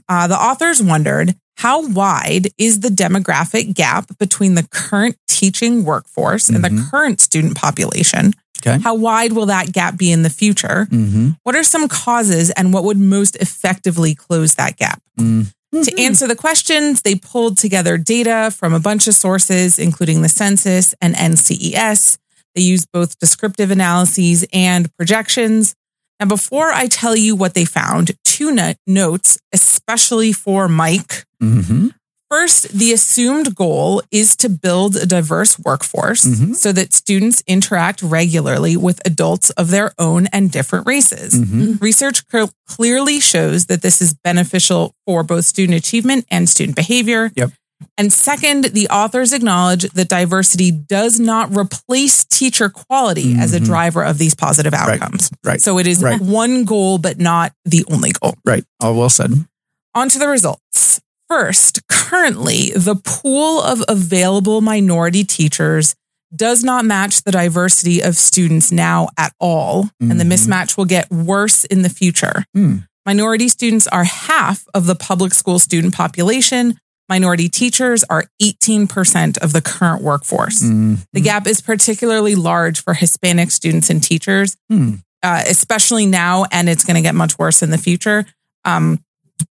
Uh, 0.08 0.28
the 0.28 0.37
authors 0.37 0.80
wondered 0.80 1.35
how 1.59 1.87
wide 1.88 2.49
is 2.57 2.81
the 2.81 2.88
demographic 2.88 3.75
gap 3.75 4.17
between 4.19 4.55
the 4.55 4.62
current 4.71 5.17
teaching 5.29 5.85
workforce 5.85 6.49
and 6.49 6.62
the 6.65 6.69
Mhm. 6.69 6.91
current 6.91 7.21
student 7.21 7.57
population? 7.57 8.33
Okay. 8.61 8.79
How 8.81 8.95
wide 8.95 9.33
will 9.33 9.47
that 9.47 9.73
gap 9.73 9.97
be 9.97 10.11
in 10.11 10.23
the 10.23 10.31
future? 10.31 10.88
Mm-hmm. 10.91 11.31
What 11.45 11.55
are 11.57 11.62
some 11.65 11.87
causes 11.88 12.50
and 12.50 12.73
what 12.73 12.85
would 12.85 12.99
most 12.99 13.37
effectively 13.37 14.15
close 14.15 14.55
that 14.55 14.77
gap? 14.77 15.00
To 15.19 16.00
answer 16.00 16.27
the 16.27 16.35
questions, 16.37 17.03
they 17.03 17.15
pulled 17.17 17.59
together 17.59 17.99
data 17.99 18.53
from 18.57 18.73
a 18.73 18.81
bunch 18.81 19.07
of 19.07 19.15
sources, 19.15 19.79
including 19.79 20.23
the 20.23 20.29
census 20.29 20.95
and 21.00 21.15
NCES. 21.17 22.19
They 22.55 22.62
used 22.62 22.88
both 22.93 23.19
descriptive 23.19 23.71
analyses 23.71 24.45
and 24.53 24.88
projections. 24.97 25.75
Now, 26.19 26.27
before 26.27 26.73
I 26.73 26.87
tell 26.88 27.15
you 27.15 27.37
what 27.37 27.55
they 27.55 27.65
found, 27.65 28.12
two 28.25 28.50
no- 28.50 28.75
notes, 28.87 29.38
especially 29.53 30.33
for 30.33 30.67
Mike. 30.69 31.25
Mm-hmm. 31.42 31.88
First, 32.30 32.68
the 32.78 32.92
assumed 32.92 33.54
goal 33.54 34.02
is 34.11 34.37
to 34.37 34.50
build 34.50 34.97
a 34.97 35.07
diverse 35.07 35.59
workforce 35.59 36.26
Mhm. 36.26 36.54
so 36.57 36.73
that 36.73 36.92
students 36.92 37.42
interact 37.47 38.02
regularly 38.02 38.76
with 38.76 39.00
adults 39.07 39.49
of 39.50 39.71
their 39.71 39.92
own 39.99 40.26
and 40.26 40.50
different 40.50 40.87
races. 40.87 41.35
Mhm. 41.35 41.80
Research 41.80 42.25
cl- 42.30 42.50
clearly 42.66 43.18
shows 43.18 43.64
that 43.66 43.80
this 43.80 44.02
is 44.02 44.12
beneficial 44.23 44.95
for 45.07 45.23
both 45.23 45.47
student 45.47 45.78
achievement 45.78 46.26
and 46.30 46.50
student 46.50 46.76
behavior. 46.76 47.33
Yep. 47.35 47.52
And 47.97 48.12
second, 48.12 48.64
the 48.75 48.88
authors 48.90 49.33
acknowledge 49.33 49.88
that 49.95 50.09
diversity 50.11 50.71
does 50.71 51.18
not 51.18 51.57
replace 51.57 52.25
teacher 52.26 52.68
quality 52.68 53.37
as 53.38 53.54
a 53.54 53.61
Mhm. 53.61 53.64
driver 53.64 54.02
of 54.04 54.18
these 54.18 54.35
positive 54.35 54.75
outcomes. 54.75 55.30
right. 55.45 55.62
So 55.62 55.78
it 55.78 55.87
is 55.87 56.02
Right. 56.02 56.21
one 56.21 56.64
goal, 56.64 56.99
but 56.99 57.18
not 57.18 57.52
the 57.64 57.87
only 57.90 58.12
goal. 58.12 58.35
Right. 58.45 58.64
All 58.80 58.95
well 58.95 59.09
said. 59.09 59.47
On 59.95 60.11
to 60.11 60.18
the 60.18 60.28
results. 60.28 61.00
First, 61.28 61.87
currently, 61.88 62.70
the 62.75 62.97
pool 62.97 63.61
of 63.62 63.82
available 63.88 64.61
minority 64.61 65.25
teachers 65.25 65.94
does 66.35 66.62
not 66.64 66.85
match 66.85 67.23
the 67.23 67.32
diversity 67.32 68.00
of 68.02 68.16
students 68.16 68.70
now 68.73 69.08
at 69.16 69.32
all, 69.40 69.90
and 70.00 70.20
the 70.20 70.25
Mhm. 70.25 70.32
mismatch 70.32 70.76
will 70.76 70.85
get 70.85 71.11
worse 71.11 71.64
in 71.64 71.82
the 71.82 71.88
future. 71.88 72.44
Hmm. 72.54 72.78
Minority 73.06 73.49
students 73.49 73.87
are 73.87 74.04
half 74.04 74.64
of 74.75 74.85
the 74.87 74.94
public 74.94 75.32
school 75.32 75.58
student 75.58 75.94
population. 75.94 76.78
Minority 77.08 77.49
teachers 77.49 78.04
are 78.11 78.26
18% 78.40 79.38
of 79.38 79.54
the 79.54 79.62
current 79.62 80.02
workforce. 80.02 80.61
Mm. 80.62 80.99
The 81.14 81.23
gap 81.23 81.47
is 81.47 81.62
particularly 81.62 82.35
large 82.35 82.82
for 82.82 82.92
Hispanic 82.92 83.50
students 83.50 83.88
and 83.88 84.02
teachers, 84.02 84.56
Hmm. 84.68 84.97
uh, 85.23 85.42
especially 85.49 86.04
now, 86.04 86.44
and 86.52 86.68
it's 86.68 86.85
going 86.85 86.97
to 86.97 87.00
get 87.00 87.14
much 87.14 87.38
worse 87.38 87.62
in 87.62 87.70
the 87.70 87.78
future. 87.78 88.26
Um, 88.66 89.00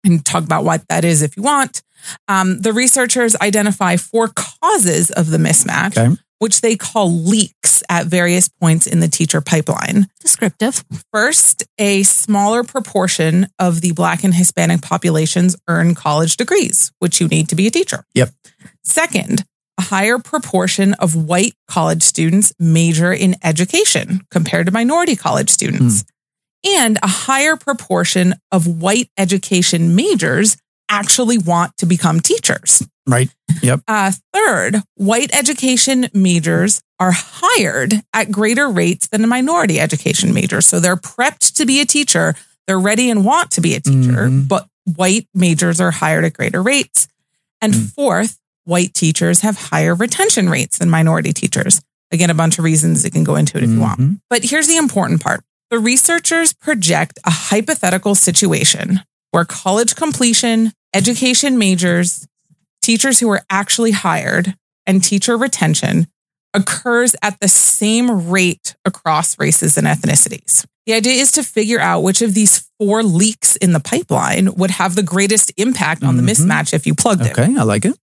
and 0.03 0.25
talk 0.25 0.43
about 0.43 0.63
what 0.63 0.87
that 0.89 1.03
is 1.05 1.21
if 1.21 1.35
you 1.37 1.43
want. 1.43 1.81
Um, 2.27 2.61
the 2.61 2.73
researchers 2.73 3.35
identify 3.37 3.97
four 3.97 4.29
causes 4.29 5.09
of 5.11 5.29
the 5.29 5.37
mismatch, 5.37 5.97
Okay. 5.97 6.15
which 6.39 6.61
they 6.61 6.75
call 6.75 7.11
leaks 7.11 7.81
at 7.89 8.05
various 8.05 8.49
points 8.49 8.85
in 8.87 8.99
the 8.99 9.07
teacher 9.07 9.41
pipeline. 9.41 10.07
Descriptive. 10.21 10.83
First, 11.11 11.63
a 11.79 12.03
smaller 12.03 12.63
proportion 12.63 13.47
of 13.59 13.81
the 13.81 13.91
Black 13.93 14.23
and 14.23 14.33
Hispanic 14.35 14.81
populations 14.81 15.55
earn 15.67 15.95
college 15.95 16.37
degrees, 16.37 16.91
which 16.99 17.19
you 17.19 17.27
need 17.27 17.49
to 17.49 17.55
be 17.55 17.67
a 17.67 17.71
teacher. 17.71 18.05
Yep. 18.13 18.29
Second, 18.83 19.43
a 19.79 19.83
higher 19.83 20.17
proportion 20.19 20.93
of 20.95 21.15
white 21.15 21.53
college 21.67 22.03
students 22.03 22.53
major 22.59 23.11
in 23.11 23.35
education 23.43 24.21
compared 24.31 24.65
to 24.67 24.71
minority 24.71 25.15
college 25.15 25.49
students. 25.49 26.03
And 26.65 26.97
a 27.03 27.07
higher 27.07 27.55
proportion 27.55 28.33
of 28.51 28.67
white 28.67 29.09
education 29.17 29.95
majors 29.95 30.57
actually 30.89 31.37
want 31.37 31.75
to 31.77 31.85
become 31.85 32.19
teachers. 32.19 32.85
Right. 33.05 33.29
Yep. 33.61 33.81
Uh, 33.87 34.11
third, 34.33 34.81
white 34.95 35.33
education 35.35 36.07
majors 36.13 36.81
are 36.99 37.11
hired 37.13 37.93
at 38.13 38.31
greater 38.31 38.69
rates 38.69 39.07
than 39.07 39.23
a 39.23 39.27
minority 39.27 39.79
education 39.79 40.33
majors. 40.33 40.65
So 40.65 40.79
they're 40.79 40.95
prepped 40.95 41.53
to 41.55 41.65
be 41.65 41.79
a 41.79 41.85
teacher. 41.85 42.35
They're 42.67 42.79
ready 42.79 43.09
and 43.09 43.23
want 43.23 43.51
to 43.51 43.61
be 43.61 43.75
a 43.75 43.79
teacher, 43.79 44.27
Mhm. 44.29 44.47
but 44.47 44.67
white 44.95 45.27
majors 45.33 45.79
are 45.79 45.91
hired 45.91 46.25
at 46.25 46.33
greater 46.33 46.61
rates. 46.63 47.07
And 47.61 47.73
Mm. 47.73 47.93
fourth, 47.93 48.37
white 48.65 48.93
teachers 48.93 49.41
have 49.41 49.57
higher 49.57 49.95
retention 49.95 50.49
rates 50.49 50.77
than 50.77 50.89
minority 50.89 51.31
teachers. 51.33 51.81
Again, 52.11 52.29
a 52.29 52.33
bunch 52.33 52.57
of 52.57 52.63
reasons 52.65 53.03
you 53.03 53.11
can 53.11 53.23
go 53.23 53.35
into 53.35 53.57
it 53.57 53.63
if 53.63 53.69
you 53.69 53.79
want. 53.79 53.99
Mhm. 53.99 54.19
But 54.29 54.43
here's 54.45 54.67
the 54.67 54.77
important 54.77 55.21
part 55.21 55.43
the 55.69 55.79
researchers 55.79 56.53
project 56.53 57.19
a 57.25 57.31
hypothetical 57.31 58.15
situation 58.15 59.01
where 59.31 59.45
college 59.45 59.95
completion, 59.95 60.71
education 60.93 61.57
majors, 61.57 62.27
teachers 62.81 63.19
who 63.19 63.29
are 63.29 63.41
actually 63.49 63.91
hired, 63.91 64.55
and 64.85 65.03
teacher 65.03 65.37
retention 65.37 66.07
occurs 66.53 67.15
at 67.21 67.39
the 67.41 67.47
same 67.47 68.29
rate 68.29 68.75
across 68.85 69.37
races 69.37 69.77
and 69.77 69.85
ethnicities. 69.85 70.65
The 70.85 70.93
idea 70.93 71.13
is 71.21 71.33
to 71.33 71.43
figure 71.43 71.81
out 71.81 72.01
which 72.01 72.21
of 72.21 72.33
these 72.33 72.69
four 72.79 73.03
leaks 73.03 73.57
in 73.57 73.73
the 73.73 73.81
pipeline 73.81 74.53
would 74.55 74.71
have 74.71 74.95
the 74.95 75.03
greatest 75.03 75.51
impact 75.57 76.01
on 76.03 76.15
the 76.15 76.23
Mhm. 76.23 76.29
mismatch 76.29 76.73
if 76.73 76.87
you 76.87 76.95
plugged 76.95 77.25
it. 77.25 77.37
Okay. 77.37 77.53
I 77.57 77.63
like 77.63 77.83
it. 77.83 77.97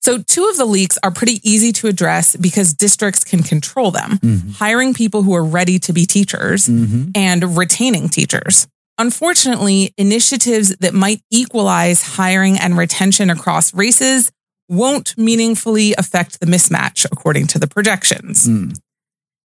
So, 0.00 0.18
two 0.18 0.46
of 0.48 0.56
the 0.56 0.64
leaks 0.64 0.98
are 1.02 1.10
pretty 1.10 1.40
easy 1.48 1.72
to 1.74 1.86
address 1.88 2.36
because 2.36 2.74
districts 2.74 3.24
can 3.24 3.42
control 3.42 3.90
them, 3.90 4.18
Mhm. 4.18 4.54
hiring 4.56 4.94
people 4.94 5.22
who 5.22 5.34
are 5.34 5.44
ready 5.44 5.78
to 5.80 5.92
be 5.92 6.06
teachers 6.06 6.66
Mhm. 6.66 7.10
and 7.14 7.56
retaining 7.56 8.08
teachers. 8.08 8.66
Unfortunately, 8.98 9.94
initiatives 9.96 10.74
that 10.80 10.92
might 10.94 11.20
equalize 11.30 12.02
hiring 12.02 12.58
and 12.58 12.76
retention 12.76 13.30
across 13.30 13.72
races 13.72 14.30
won't 14.68 15.14
meaningfully 15.16 15.94
affect 15.96 16.40
the 16.40 16.46
mismatch, 16.46 17.06
according 17.10 17.46
to 17.46 17.58
the 17.58 17.66
projections. 17.68 18.46
Mm. 18.48 18.76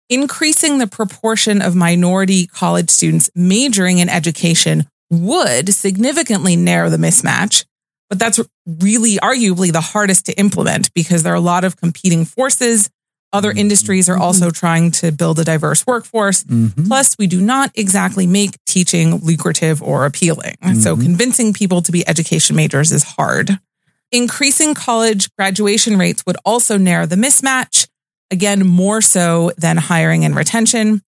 Increasing 0.10 0.78
the 0.78 0.88
proportion 0.88 1.62
of 1.62 1.76
minority 1.76 2.48
college 2.48 2.90
students 2.90 3.30
majoring 3.36 4.00
in 4.00 4.10
education 4.10 4.88
would 5.10 5.74
significantly 5.74 6.56
narrow 6.56 6.90
the 6.90 6.98
mismatch, 6.98 7.66
but 8.12 8.20
that's 8.20 8.42
really 8.66 9.16
arguably 9.20 9.72
the 9.72 9.80
hardest 9.80 10.26
to 10.26 10.38
implement 10.38 10.94
because 10.94 11.24
there 11.24 11.32
are 11.32 11.38
a 11.38 11.40
lot 11.40 11.64
of 11.64 11.78
competing 11.78 12.26
forces. 12.26 12.90
Other 13.32 13.52
industries 13.52 14.10
are 14.10 14.18
also 14.18 14.52
trying 14.52 14.92
to 14.92 15.14
build 15.14 15.40
a 15.40 15.46
diverse 15.46 15.88
workforce. 15.88 16.44
Mhm. 16.44 16.88
Plus, 16.88 17.16
we 17.18 17.26
do 17.26 17.40
not 17.40 17.72
exactly 17.74 18.28
make 18.28 18.58
teaching 18.68 19.16
lucrative 19.24 19.82
or 19.82 20.06
appealing. 20.06 20.58
So, 20.82 20.98
Mhm. 20.98 21.04
convincing 21.04 21.54
people 21.54 21.82
to 21.84 21.92
be 21.94 22.06
education 22.06 22.58
majors 22.58 22.92
is 22.92 23.04
hard. 23.04 23.58
Increasing 24.12 24.74
college 24.74 25.30
graduation 25.38 25.98
rates 25.98 26.26
would 26.26 26.36
also 26.44 26.78
narrow 26.78 27.06
the 27.06 27.16
mismatch, 27.16 27.88
again, 28.30 28.68
more 28.68 29.00
so 29.00 29.54
than 29.58 29.78
hiring 29.78 30.26
and 30.26 30.36
retention. 30.36 31.02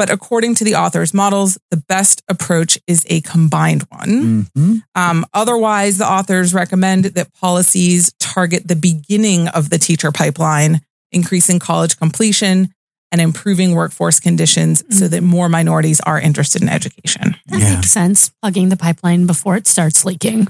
But 0.00 0.08
according 0.08 0.54
to 0.54 0.64
the 0.64 0.76
author's 0.76 1.12
models, 1.12 1.58
the 1.70 1.76
best 1.76 2.22
approach 2.26 2.78
is 2.86 3.04
a 3.10 3.20
combined 3.20 3.82
one. 3.90 4.48
Mhm. 4.56 4.82
Um, 4.94 5.26
otherwise, 5.34 5.98
the 5.98 6.08
authors 6.10 6.54
recommend 6.54 7.04
that 7.04 7.34
policies 7.34 8.10
target 8.18 8.66
the 8.66 8.76
beginning 8.76 9.48
of 9.48 9.68
the 9.68 9.76
teacher 9.76 10.10
pipeline, 10.10 10.80
increasing 11.12 11.58
college 11.58 11.98
completion 11.98 12.72
and 13.12 13.20
improving 13.20 13.74
workforce 13.74 14.20
conditions 14.20 14.82
so 14.88 15.06
that 15.06 15.22
more 15.22 15.50
minorities 15.50 16.00
are 16.00 16.18
interested 16.18 16.62
in 16.62 16.70
education. 16.70 17.36
That 17.48 17.60
Yeah. 17.60 17.74
makes 17.74 17.90
sense. 17.90 18.30
Plugging 18.40 18.70
the 18.70 18.78
pipeline 18.78 19.26
before 19.26 19.54
it 19.56 19.66
starts 19.66 20.06
leaking. 20.06 20.48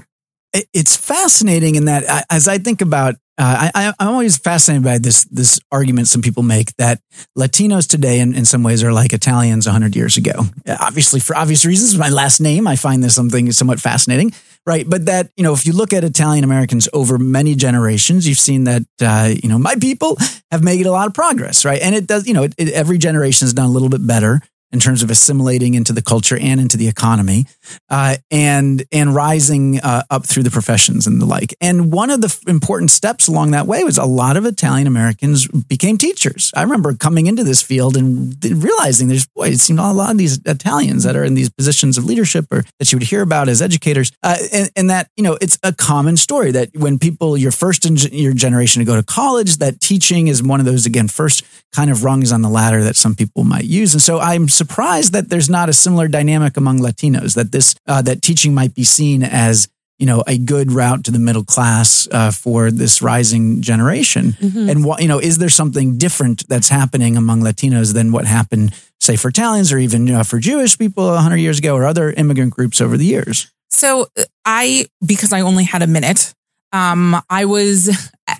It's 0.73 0.95
fascinating 0.95 1.75
in 1.75 1.83
that 1.85 2.25
as 2.29 2.47
I 2.47 2.57
think 2.57 2.79
about, 2.79 3.15
uh, 3.41 3.71
I, 3.73 3.93
I'm 3.99 4.07
always 4.09 4.37
fascinated 4.37 4.83
by 4.83 4.99
this 4.99 5.23
this 5.25 5.59
argument 5.71 6.07
some 6.07 6.21
people 6.21 6.43
make 6.43 6.75
that 6.75 7.01
Latinos 7.35 7.87
today, 7.87 8.19
in, 8.19 8.35
in 8.35 8.45
some 8.45 8.61
ways, 8.61 8.83
are 8.83 8.93
like 8.93 9.13
Italians 9.13 9.65
100 9.65 9.95
years 9.95 10.15
ago. 10.15 10.45
Obviously, 10.67 11.19
for 11.19 11.35
obvious 11.35 11.65
reasons, 11.65 11.97
my 11.97 12.09
last 12.09 12.39
name, 12.39 12.67
I 12.67 12.75
find 12.75 13.03
this 13.03 13.15
something 13.15 13.51
somewhat 13.51 13.79
fascinating, 13.79 14.31
right? 14.67 14.87
But 14.87 15.07
that 15.07 15.31
you 15.37 15.43
know, 15.43 15.53
if 15.53 15.65
you 15.65 15.73
look 15.73 15.91
at 15.91 16.03
Italian 16.03 16.43
Americans 16.43 16.87
over 16.93 17.17
many 17.17 17.55
generations, 17.55 18.27
you've 18.27 18.37
seen 18.37 18.65
that 18.65 18.83
uh, 19.01 19.33
you 19.41 19.49
know 19.49 19.57
my 19.57 19.75
people 19.75 20.17
have 20.51 20.63
made 20.63 20.85
a 20.85 20.91
lot 20.91 21.07
of 21.07 21.15
progress, 21.15 21.65
right? 21.65 21.81
And 21.81 21.95
it 21.95 22.05
does, 22.05 22.27
you 22.27 22.35
know, 22.35 22.43
it, 22.43 22.53
it, 22.59 22.69
every 22.73 22.99
generation 22.99 23.45
has 23.45 23.53
done 23.53 23.65
a 23.65 23.71
little 23.71 23.89
bit 23.89 24.05
better 24.05 24.41
in 24.71 24.79
terms 24.79 25.03
of 25.03 25.09
assimilating 25.09 25.73
into 25.73 25.93
the 25.93 26.01
culture 26.01 26.37
and 26.37 26.59
into 26.59 26.77
the 26.77 26.87
economy, 26.87 27.45
uh, 27.89 28.17
and 28.29 28.83
and 28.91 29.13
rising 29.13 29.79
uh, 29.79 30.03
up 30.09 30.25
through 30.25 30.43
the 30.43 30.51
professions 30.51 31.07
and 31.07 31.21
the 31.21 31.25
like. 31.25 31.53
And 31.61 31.91
one 31.91 32.09
of 32.09 32.21
the 32.21 32.27
f- 32.27 32.39
important 32.47 32.91
steps 32.91 33.27
along 33.27 33.51
that 33.51 33.67
way 33.67 33.83
was 33.83 33.97
a 33.97 34.05
lot 34.05 34.37
of 34.37 34.45
Italian 34.45 34.87
Americans 34.87 35.47
became 35.47 35.97
teachers. 35.97 36.51
I 36.55 36.63
remember 36.63 36.93
coming 36.93 37.27
into 37.27 37.43
this 37.43 37.61
field 37.61 37.97
and 37.97 38.35
realizing 38.43 39.07
there's 39.07 39.27
boy, 39.27 39.49
it 39.49 39.59
seemed 39.59 39.79
a 39.79 39.91
lot 39.91 40.11
of 40.11 40.17
these 40.17 40.39
Italians 40.45 41.03
that 41.03 41.15
are 41.15 41.23
in 41.23 41.33
these 41.33 41.49
positions 41.49 41.97
of 41.97 42.05
leadership 42.05 42.45
or 42.51 42.63
that 42.79 42.91
you 42.91 42.97
would 42.97 43.07
hear 43.07 43.21
about 43.21 43.49
as 43.49 43.61
educators, 43.61 44.11
uh, 44.23 44.37
and, 44.53 44.71
and 44.75 44.89
that 44.89 45.09
you 45.17 45.23
know 45.23 45.37
it's 45.41 45.59
a 45.63 45.73
common 45.73 46.17
story 46.17 46.51
that 46.51 46.69
when 46.75 46.97
people 46.97 47.37
your 47.37 47.51
first 47.51 47.85
in 47.85 47.95
your 48.11 48.33
generation 48.33 48.79
to 48.79 48.85
go 48.85 48.95
to 48.95 49.03
college, 49.03 49.57
that 49.57 49.79
teaching 49.79 50.27
is 50.27 50.41
one 50.41 50.59
of 50.59 50.65
those 50.65 50.85
again 50.85 51.07
first 51.07 51.43
kind 51.73 51.89
of 51.89 52.03
rungs 52.03 52.31
on 52.31 52.41
the 52.41 52.49
ladder 52.49 52.83
that 52.83 52.95
some 52.95 53.15
people 53.15 53.43
might 53.43 53.63
use. 53.63 53.93
And 53.93 54.01
so 54.01 54.19
I'm 54.19 54.49
surprised 54.49 55.13
that 55.13 55.29
there's 55.29 55.49
not 55.49 55.69
a 55.69 55.73
similar 55.73 56.07
dynamic 56.07 56.57
among 56.57 56.79
Latinos 56.79 57.35
that 57.35 57.51
this 57.51 57.75
uh, 57.87 58.01
that 58.03 58.21
teaching 58.21 58.53
might 58.53 58.75
be 58.75 58.83
seen 58.83 59.23
as 59.23 59.67
you 59.97 60.05
know 60.05 60.23
a 60.27 60.37
good 60.37 60.71
route 60.71 61.03
to 61.05 61.11
the 61.11 61.19
middle 61.19 61.45
class 61.45 62.07
uh, 62.11 62.31
for 62.31 62.71
this 62.71 63.01
rising 63.01 63.61
generation. 63.61 64.35
And 64.69 64.83
what 64.83 65.01
you 65.01 65.07
know 65.07 65.19
is 65.19 65.37
there 65.37 65.49
something 65.49 65.97
different 65.97 66.47
that's 66.47 66.69
happening 66.69 67.17
among 67.17 67.41
Latinos 67.41 67.93
than 67.93 68.11
what 68.11 68.25
happened, 68.25 68.73
say, 68.99 69.15
for 69.15 69.29
Italians 69.29 69.71
or 69.71 69.77
even 69.77 70.09
uh, 70.09 70.23
for 70.23 70.39
Jewish 70.39 70.77
people 70.77 71.05
100 71.05 71.37
years 71.37 71.59
ago 71.59 71.75
or 71.75 71.85
other 71.85 72.11
immigrant 72.11 72.53
groups 72.53 72.81
over 72.81 72.97
the 72.97 73.05
years? 73.05 73.51
So 73.71 74.07
uh, 74.17 74.23
I, 74.45 74.87
because 75.05 75.31
I 75.33 75.41
only 75.41 75.63
had 75.63 75.81
a 75.81 75.87
minute, 75.87 76.33
um, 76.73 77.15
I 77.29 77.45
was 77.45 77.89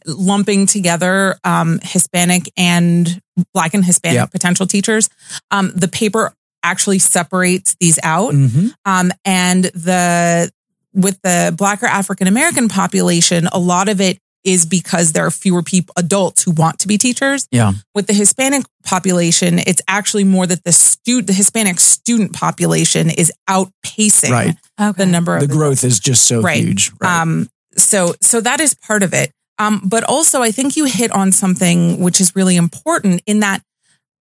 lumping 0.06 0.66
together 0.66 1.36
um, 1.44 1.80
Hispanic 1.84 2.52
and 2.58 3.22
Black 3.54 3.74
and 3.74 3.84
Hispanic 3.86 4.16
Yep. 4.16 4.32
potential 4.32 4.66
teachers. 4.68 5.10
Um, 5.52 5.72
the 5.76 5.88
paper 5.88 6.34
actually 6.64 7.00
separates 7.00 7.76
these 7.80 8.00
out, 8.04 8.34
Mm-hmm. 8.34 8.68
um, 8.86 9.12
and 9.26 9.66
the 9.66 10.52
with 10.94 11.20
the 11.24 11.54
Black 11.58 11.82
or 11.82 11.88
African 11.88 12.28
American 12.28 12.68
population, 12.68 13.48
a 13.52 13.60
lot 13.60 13.88
of 13.90 14.02
it 14.02 14.20
is 14.44 14.66
because 14.66 15.12
there 15.14 15.26
are 15.26 15.32
fewer 15.32 15.62
people, 15.62 15.94
adults 15.98 16.42
who 16.44 16.52
want 16.52 16.80
to 16.80 16.88
be 16.88 16.98
teachers. 16.98 17.48
Yeah. 17.52 17.74
With 17.94 18.08
the 18.08 18.14
Hispanic 18.14 18.64
population, 18.84 19.60
it's 19.60 19.82
actually 19.88 20.24
more 20.24 20.48
that 20.48 20.64
the 20.64 20.72
stu- 20.72 21.22
the 21.22 21.32
Hispanic 21.34 21.80
student 21.80 22.34
population 22.34 23.10
is 23.12 23.32
outpacing 23.48 24.32
Right. 24.32 24.56
the 24.98 25.06
number 25.06 25.36
of 25.36 25.42
The 25.42 25.48
growth 25.48 25.84
is 25.84 26.00
just 26.00 26.26
so 26.28 26.42
Right. 26.42 26.64
huge. 26.64 26.92
Right. 27.00 27.22
um, 27.22 27.50
so 27.78 28.16
so 28.22 28.42
that 28.42 28.60
is 28.60 28.74
part 28.74 29.04
of 29.04 29.14
it. 29.14 29.32
Um, 29.62 29.82
but 29.86 30.04
also, 30.04 30.42
I 30.42 30.52
think 30.52 30.76
you 30.76 30.86
hit 30.86 31.12
on 31.12 31.32
something 31.32 32.00
which 32.02 32.20
is 32.20 32.36
really 32.36 32.56
important 32.56 33.22
in 33.26 33.42
that 33.42 33.62